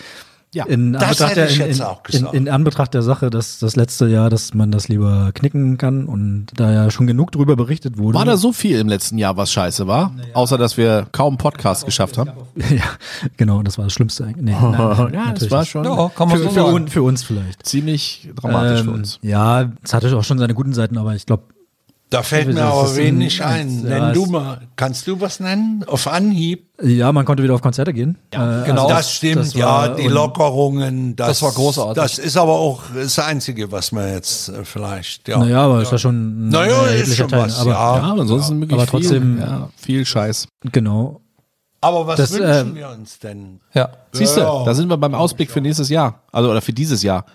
[0.54, 2.34] Ja, in das Anbetracht hätte ich der, in, jetzt in, auch in, gesagt.
[2.34, 6.47] in Anbetracht der Sache, dass das letzte Jahr, dass man das lieber knicken kann und
[6.56, 8.18] da ja schon genug drüber berichtet wurde.
[8.18, 10.12] War da so viel im letzten Jahr, was scheiße war?
[10.34, 12.32] Außer, dass wir kaum Podcast geschafft haben.
[12.56, 12.84] ja,
[13.38, 14.45] genau, das war das Schlimmste eigentlich.
[14.45, 17.22] Nee, nein, nein, Ja, das war schon Ja, kann man Für, so für, für uns
[17.22, 17.64] vielleicht.
[17.66, 19.20] ziemlich dramatisch für Ähm, uns.
[19.22, 21.43] Ja, es hatte auch schon seine guten Seiten, aber ich glaube,
[22.12, 23.84] Da fällt mir aber ein- wenig ein.
[23.88, 25.84] ja, Nenn du mal, kannst du was nennen?
[25.86, 26.66] Auf Anhieb?
[26.82, 28.18] ja, man konnte wieder auf Konzerte gehen.
[28.34, 28.88] Ja, genau.
[28.89, 31.16] das stimmt, das ja, die Lockerungen.
[31.16, 32.01] Das, Das war großartig.
[32.01, 35.38] Das ist aber auch das Einzige, was man jetzt äh, vielleicht, ja.
[35.38, 37.41] Naja, aber ist ja schon ein Naja, ist schon Teil.
[37.43, 37.97] was, aber ja.
[37.97, 40.47] Ja, aber ansonsten wirklich aber trotzdem- viel, ja, viel Scheiß.
[40.72, 41.22] genau.
[41.82, 43.60] Aber was Das, wünschen äh, wir uns denn?
[43.74, 43.89] Ja.
[44.12, 44.64] Siehst du, Ja.
[44.66, 46.24] da sind wir beim Ausblick für nächstes Jahr.
[46.32, 47.26] Also, oder für dieses Jahr.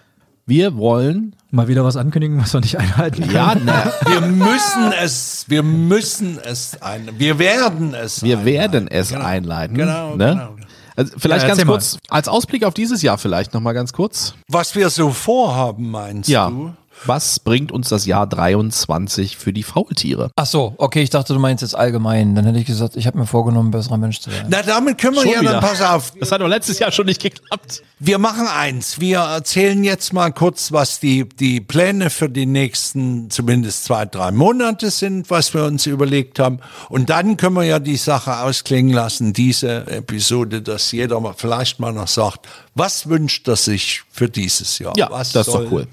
[0.47, 3.33] Wir wollen, Mal wieder was ankündigen, was wir nicht einhalten können.
[3.35, 8.23] ja, na, Wir müssen es, wir müssen es ein, wir werden es.
[8.23, 8.47] wir einhalten.
[8.53, 9.25] werden es Genau.
[9.25, 9.77] einleiten.
[9.77, 10.31] Genau, ne?
[10.33, 10.49] genau.
[10.97, 11.73] Also vielleicht Ja, ganz erzähl mal.
[11.73, 14.35] kurz, als Ausblick auf dieses Jahr vielleicht nochmal ganz kurz.
[14.49, 16.51] Was wir so vorhaben, meinst Ja.
[16.51, 16.73] du?
[17.05, 20.31] Was bringt uns das Jahr 23 für die Faultiere?
[20.37, 22.35] Ach so, okay, ich dachte, du meinst jetzt allgemein.
[22.35, 24.47] Dann hätte ich gesagt, ich habe mir vorgenommen, ein besserer Mensch zu werden.
[24.51, 25.53] Na, damit können wir Schon ja wieder.
[25.53, 27.83] dann, pass auf, Das hat doch letztes Jahr schon nicht geklappt.
[27.99, 29.01] Wir machen eins.
[29.01, 34.31] Wir erzählen jetzt mal kurz, was die, die Pläne für die nächsten zumindest zwei, drei
[34.31, 36.61] Monate sind, was wir uns überlegt haben.
[36.89, 41.81] Und dann können wir ja die Sache ausklingen lassen, diese Episode, dass jeder mal vielleicht
[41.81, 44.95] mal noch sagt, was wünscht er sich für dieses Jahr?
[44.97, 45.87] Ja, was das ist doch cool.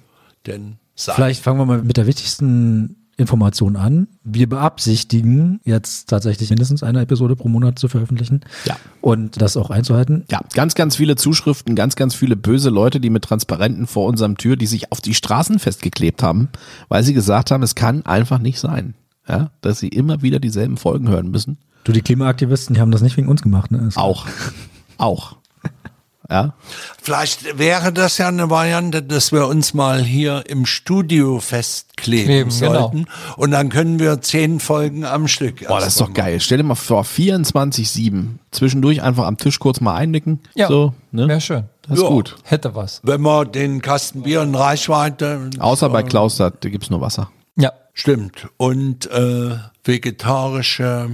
[0.47, 1.15] Denn sein?
[1.15, 4.07] Vielleicht fangen wir mal mit der wichtigsten Information an.
[4.23, 8.41] Wir beabsichtigen jetzt tatsächlich mindestens eine Episode pro Monat zu veröffentlichen.
[8.65, 8.75] Ja.
[8.99, 10.25] Und das auch einzuhalten.
[10.29, 14.37] Ja, ganz, ganz viele Zuschriften, ganz, ganz viele böse Leute, die mit Transparenten vor unserem
[14.37, 16.49] Tür, die sich auf die Straßen festgeklebt haben,
[16.89, 18.95] weil sie gesagt haben, es kann einfach nicht sein,
[19.27, 21.57] ja, dass sie immer wieder dieselben Folgen hören müssen.
[21.83, 23.71] Du, die Klimaaktivisten, die haben das nicht wegen uns gemacht.
[23.71, 23.89] Ne?
[23.95, 24.27] Auch.
[24.97, 25.37] Auch.
[26.31, 26.53] Ja.
[27.01, 32.49] Vielleicht wäre das ja eine Variante, dass wir uns mal hier im Studio festkleben Kleben,
[32.57, 32.73] genau.
[32.89, 33.05] sollten.
[33.35, 35.67] Und dann können wir zehn Folgen am Stück.
[35.67, 36.39] Boah, das ist doch geil.
[36.39, 38.37] Stell dir mal vor, 24-7.
[38.51, 40.39] Zwischendurch einfach am Tisch kurz mal einnicken.
[40.55, 41.27] Ja, So, ne?
[41.27, 41.65] wäre schön.
[41.81, 42.09] Das ist Ja.
[42.09, 42.37] gut.
[42.43, 43.01] Hätte was.
[43.03, 45.49] Wenn man den Kasten Bier in Reichweite.
[45.59, 47.29] Außer bei Klaus, da gibt's nur Wasser.
[47.57, 47.73] Ja.
[47.93, 48.47] Stimmt.
[48.57, 51.09] Und äh, vegetarische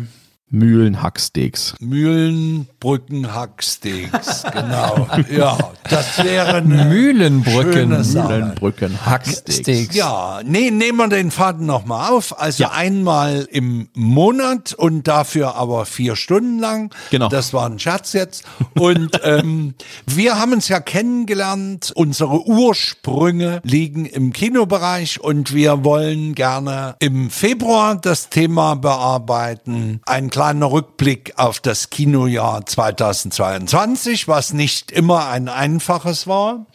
[0.50, 1.76] Mühlenhacksteaks.
[1.82, 4.44] Mühlenbrücken-Hacksteaks.
[4.54, 5.08] genau.
[5.30, 5.58] Ja,
[5.90, 7.74] das wäre eine Mühlenbrücken.
[7.74, 8.28] schöne Sache.
[8.40, 9.96] Mühlenbrücken Hacksteaks.
[9.96, 12.40] Ja, nee, nehmen wir den Faden nochmal auf.
[12.40, 12.72] Also Ja.
[12.72, 16.94] einmal im Monat und dafür aber vier Stunden lang.
[17.12, 17.28] Genau.
[17.30, 18.44] Das war ein Scherz jetzt.
[18.80, 19.74] Und ähm,
[20.06, 21.92] wir haben uns ja kennengelernt.
[21.96, 30.02] Unsere Ursprünge liegen im Kinobereich und wir wollen gerne im Februar das Thema bearbeiten.
[30.06, 36.68] Ein kleiner Rückblick auf das Kinojahr 2022, was nicht immer ein einfaches war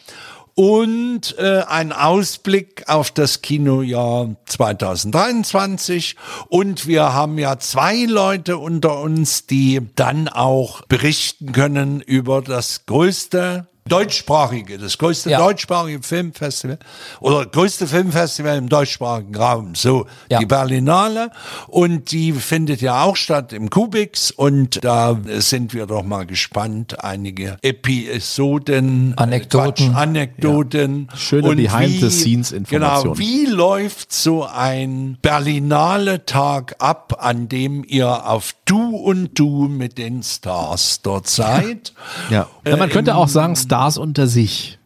[0.53, 6.17] und äh, ein Ausblick auf das Kinojahr 2023.
[6.49, 12.85] Und wir haben ja zwei Leute unter uns, die dann auch berichten können über das
[12.85, 15.39] größte deutschsprachige, das größte Ja.
[15.39, 16.79] deutschsprachige Filmfestival
[17.19, 19.75] oder größte Filmfestival im deutschsprachigen Raum.
[19.75, 20.39] So, Ja.
[20.39, 21.31] die Berlinale.
[21.67, 24.31] Und die findet ja auch statt im Kubix.
[24.31, 27.03] Und da sind wir doch mal gespannt.
[27.03, 29.87] Einige Episoden, Anekdoten.
[29.91, 31.09] Quatsch, Anekdoten.
[31.15, 33.15] Schöne Und wie- Behind-the-Scenes-Informationen.
[33.15, 39.67] Genau, wie läuft so ein Berlinale Tag ab, an dem ihr auf Du und Du
[39.67, 41.93] mit den Stars dort seid?
[42.29, 42.47] Ja.
[42.65, 44.79] ja man Äh, könnte auch sagen, Stars unter sich.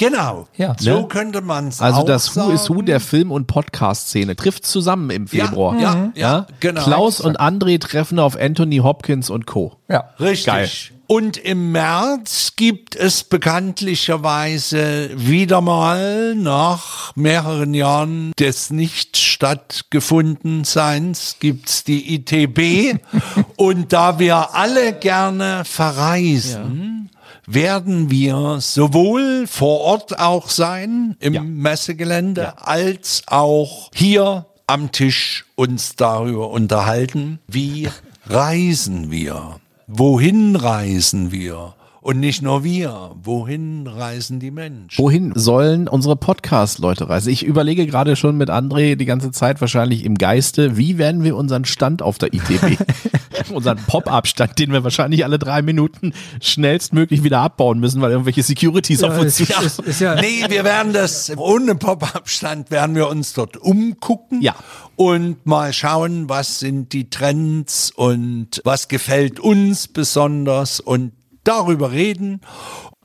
[0.00, 0.46] Genau.
[0.56, 0.76] Ja.
[0.78, 1.08] So Ne?
[1.08, 5.10] könnte man es Also auch das Who is Who der Film- und Podcast-Szene trifft zusammen
[5.10, 5.76] im Ja, Februar.
[5.80, 6.84] ja, ja, genau.
[6.84, 9.76] Klaus und André treffen auf Anthony Hopkins und Co.
[9.88, 10.10] Ja.
[10.20, 10.46] Richtig.
[10.46, 10.70] Geil.
[11.08, 21.36] Und im März gibt es bekanntlicherweise wieder mal nach mehreren Jahren des nicht stattgefunden Seins
[21.40, 23.00] gibt's die ITB.
[23.56, 27.10] Und da wir alle gerne verreisen,
[27.50, 31.42] werden wir sowohl vor Ort auch sein im Ja.
[31.42, 37.88] Messegelände als auch hier am Tisch uns darüber unterhalten, wie
[38.26, 43.10] reisen wir, wohin reisen wir Und nicht nur wir.
[43.22, 45.02] Wohin reisen die Menschen?
[45.02, 47.30] Wohin sollen unsere Podcast-Leute reisen?
[47.30, 51.36] Ich überlege gerade schon mit André die ganze Zeit wahrscheinlich im Geiste, wie werden wir
[51.36, 52.78] unseren Stand auf der ITB,
[53.52, 59.02] unseren Pop-Up-Stand, den wir wahrscheinlich alle drei Minuten schnellstmöglich wieder abbauen müssen, weil irgendwelche Securities
[59.02, 63.32] auf uns ist, ist, ist ja, Nee, wir werden das ohne Pop-Up-Stand werden wir uns
[63.32, 64.54] dort umgucken Ja.
[64.96, 71.12] und mal schauen, was sind die Trends und was gefällt uns besonders und
[71.44, 72.40] darüber reden.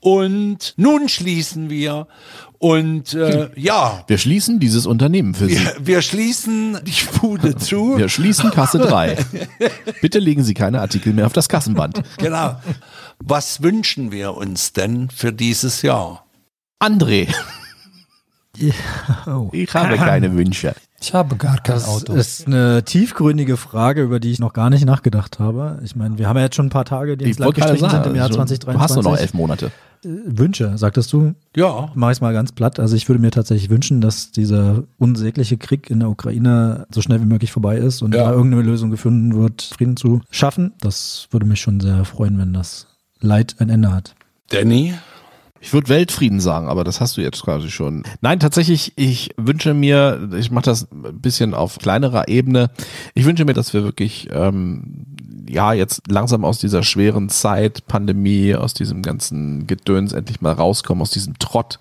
[0.00, 2.06] Und nun schließen wir
[2.58, 5.54] und äh, ja, Wir schließen dieses Unternehmen für Sie.
[5.58, 7.98] wir, wir schließen die Bude zu.
[7.98, 9.16] Wir schließen Kasse 3.
[10.00, 12.02] Bitte legen Sie keine Artikel mehr auf das Kassenband.
[12.18, 12.60] Genau.
[13.18, 16.26] Was wünschen wir uns denn für dieses Jahr?
[16.82, 17.28] André,
[19.26, 19.48] oh.
[19.52, 20.74] ich habe keine Wünsche.
[21.04, 22.14] Ich habe gar kein Das Auto.
[22.14, 25.78] ist eine tiefgründige Frage, über die ich noch gar nicht nachgedacht habe.
[25.84, 27.60] Ich meine, wir haben ja jetzt schon ein paar Tage, die ins Ich Land wollte
[27.60, 28.74] gerade gestrichen sagen, sind im Jahr also, 2023.
[28.74, 29.70] du hast nur noch elf Monate.
[30.02, 31.34] Wünsche, sagtest du?
[31.54, 32.80] Ja, Mach ich mal ganz platt.
[32.80, 37.20] Also ich würde mir tatsächlich wünschen, dass dieser unsägliche Krieg in der Ukraine so schnell
[37.20, 38.24] wie möglich vorbei ist und Ja.
[38.24, 40.72] da irgendeine Lösung gefunden wird, Frieden zu schaffen.
[40.80, 42.86] Das würde mich schon sehr freuen, wenn das
[43.20, 44.14] Leid ein Ende hat.
[44.50, 44.94] Danny?
[45.64, 48.02] Ich würde Weltfrieden sagen, aber das hast du jetzt quasi schon.
[48.20, 52.70] Nein, tatsächlich, ich wünsche mir, ich mache das ein bisschen auf kleinerer Ebene,
[53.14, 55.06] ich wünsche mir, dass wir wirklich ähm,
[55.48, 61.02] ja jetzt langsam aus dieser schweren Zeit, Pandemie, aus diesem ganzen Gedöns endlich mal rauskommen,
[61.02, 61.78] aus diesem Trott,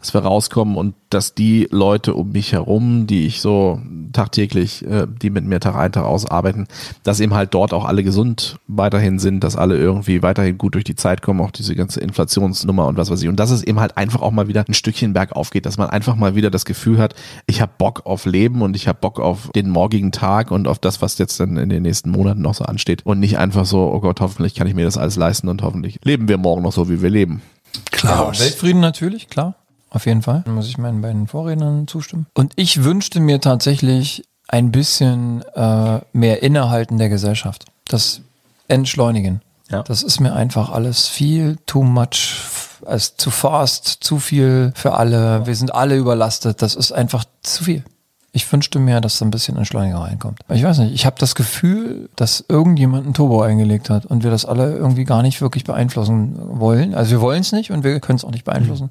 [0.00, 3.80] dass wir rauskommen und dass die Leute um mich herum, die ich so
[4.12, 6.66] tagtäglich, äh, die mit mir Tag ein, Tag aus arbeiten,
[7.02, 10.84] dass eben halt dort auch alle gesund weiterhin sind, dass alle irgendwie weiterhin gut durch
[10.84, 13.28] die Zeit kommen, auch diese ganze Inflationsnummer und was weiß ich.
[13.28, 15.88] Und dass es eben halt einfach auch mal wieder ein Stückchen bergauf geht, dass man
[15.88, 17.14] einfach mal wieder das Gefühl hat,
[17.46, 20.78] ich habe Bock auf Leben und ich habe Bock auf den morgigen Tag und auf
[20.78, 22.87] das, was jetzt dann in den nächsten Monaten noch so ansteht.
[23.04, 26.00] Und nicht einfach so, oh Gott, hoffentlich kann ich mir das alles leisten und hoffentlich
[26.04, 27.42] leben wir morgen noch so, wie wir leben.
[27.90, 28.40] Klaus.
[28.40, 29.54] Weltfrieden natürlich, klar.
[29.90, 30.42] Auf jeden Fall.
[30.44, 32.26] Da muss ich meinen beiden Vorrednern zustimmen.
[32.34, 37.66] Und ich wünschte mir tatsächlich ein bisschen äh, mehr Innehalten der Gesellschaft.
[37.86, 38.20] Das
[38.68, 39.40] Entschleunigen.
[39.70, 39.82] Ja.
[39.82, 42.40] Das ist mir einfach alles viel too much,
[42.86, 45.46] als zu fast, zu viel für alle.
[45.46, 46.62] Wir sind alle überlastet.
[46.62, 47.84] Das ist einfach zu viel.
[48.32, 50.40] Ich wünschte mir, dass da ein bisschen Entschleunigung reinkommt.
[50.50, 54.30] Ich weiß nicht, ich habe das Gefühl, dass irgendjemand ein Turbo eingelegt hat und wir
[54.30, 56.94] das alle irgendwie gar nicht wirklich beeinflussen wollen.
[56.94, 58.90] Also wir wollen es nicht und wir können es auch nicht beeinflussen.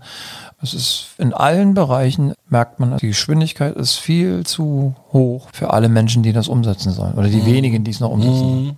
[0.61, 5.87] Es ist in allen Bereichen merkt man, die Geschwindigkeit ist viel zu hoch für alle
[5.87, 7.13] Menschen, die das umsetzen sollen.
[7.13, 8.77] Oder die wenigen, die es noch umsetzen sollen.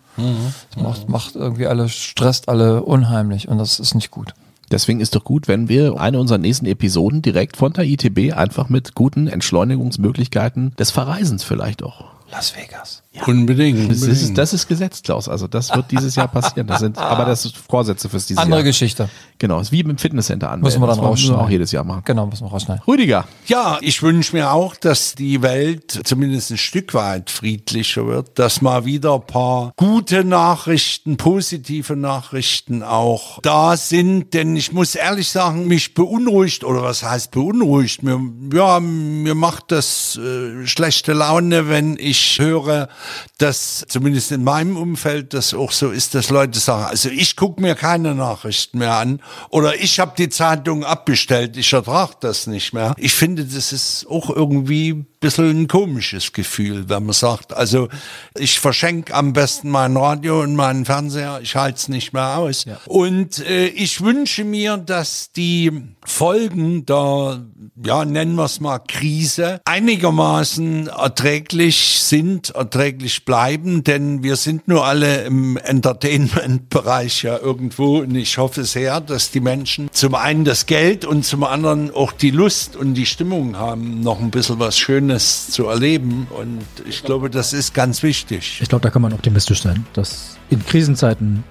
[0.76, 4.34] Das macht, macht irgendwie alle, stresst alle unheimlich und das ist nicht gut.
[4.72, 8.70] Deswegen ist doch gut, wenn wir eine unserer nächsten Episoden direkt von der ITB einfach
[8.70, 12.06] mit guten Entschleunigungsmöglichkeiten des Verreisens vielleicht auch.
[12.32, 13.04] Las Vegas.
[13.26, 13.90] Unbedingt.
[13.90, 15.28] Das ist, das ist gesetzt, Klaus.
[15.28, 16.68] Also das wird dieses Jahr passieren.
[16.68, 18.66] Das sind, aber das ist Vorsätze fürs dieses Andere Jahr.
[18.66, 19.10] Geschichte.
[19.40, 20.60] Genau, ist wie im Fitnesscenter an.
[20.60, 21.46] Müssen wir dann das müssen wir rausschneiden.
[21.46, 22.04] auch jedes Jahr machen.
[22.06, 22.84] Genau, müssen wir rausschneiden.
[22.88, 28.38] Rüdiger, Ja, ich wünsche mir auch, dass die Welt zumindest ein Stück weit friedlicher wird,
[28.38, 34.94] dass mal wieder ein paar gute Nachrichten, positive Nachrichten auch da sind, denn ich muss
[34.94, 38.04] ehrlich sagen, mich beunruhigt, oder was heißt beunruhigt?
[38.04, 38.20] Mir,
[38.54, 42.90] ja, mir macht das äh, schlechte Laune, wenn ich höre,
[43.38, 47.62] dass zumindest in meinem Umfeld das auch so ist, dass Leute sagen, also ich gucke
[47.62, 52.74] mir keine Nachrichten mehr an oder ich habe die Zeitung abbestellt, ich ertrage das nicht
[52.74, 52.96] mehr.
[52.98, 57.90] Ich finde, das ist auch irgendwie bisschen ein komisches Gefühl, wenn man sagt, also
[58.38, 62.66] ich verschenke am besten mein Radio und meinen Fernseher, ich halte es nicht mehr aus.
[62.86, 65.72] Und äh, ich wünsche mir, dass die
[66.06, 67.46] Folgen der,
[67.84, 74.86] ja, nennen wir es mal Krise, einigermaßen erträglich sind, erträglich bleiben, denn wir sind nur
[74.86, 80.66] alle im Entertainment-Bereich ja irgendwo und ich hoffe sehr, dass die Menschen zum einen das
[80.66, 84.80] Geld und zum anderen auch die Lust und die Stimmung haben, noch ein bisschen was
[84.80, 88.60] Schönes zu erleben und ich glaube, das ist ganz wichtig.
[88.62, 91.44] Ich glaube, da kann man optimistisch sein, dass in Krisenzeiten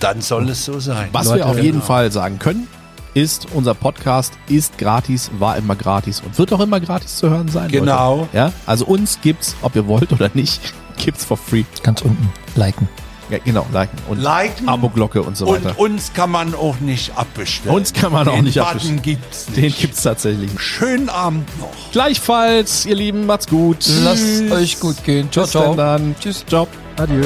[0.00, 1.08] Dann soll es so sein.
[1.12, 1.84] was Leute, wir auf jeden genau.
[1.84, 2.66] Fall sagen können,
[3.14, 7.48] ist, unser Podcast ist gratis, war immer gratis und wird auch immer gratis zu hören
[7.48, 7.70] sein.
[7.70, 8.18] Genau.
[8.18, 8.36] Leute.
[8.36, 10.60] Ja, also uns gibt's, ob ihr wollt oder nicht,
[10.98, 11.64] gibt's for free.
[11.82, 12.30] Ganz unten.
[12.54, 12.88] Liken.
[13.28, 14.68] Ja, genau, liken und Liken.
[14.68, 15.70] Abo-Glocke und so weiter.
[15.78, 17.74] Und uns kann man auch nicht abbestellen.
[17.76, 19.02] Uns kann man auch Den nicht Button abbestellen.
[19.02, 19.56] gibt's nicht.
[19.62, 20.52] Den gibt's tatsächlich.
[20.52, 20.60] nicht.
[20.60, 21.68] Schönen Abend noch.
[21.92, 23.84] Gleichfalls, ihr Lieben, macht's gut.
[24.02, 25.30] Lasst euch gut gehen.
[25.32, 25.74] Ciao, Bis ciao.
[25.74, 26.14] dann.
[26.20, 26.44] Tschüss.
[26.46, 26.68] Ciao.
[26.96, 27.24] Adieu.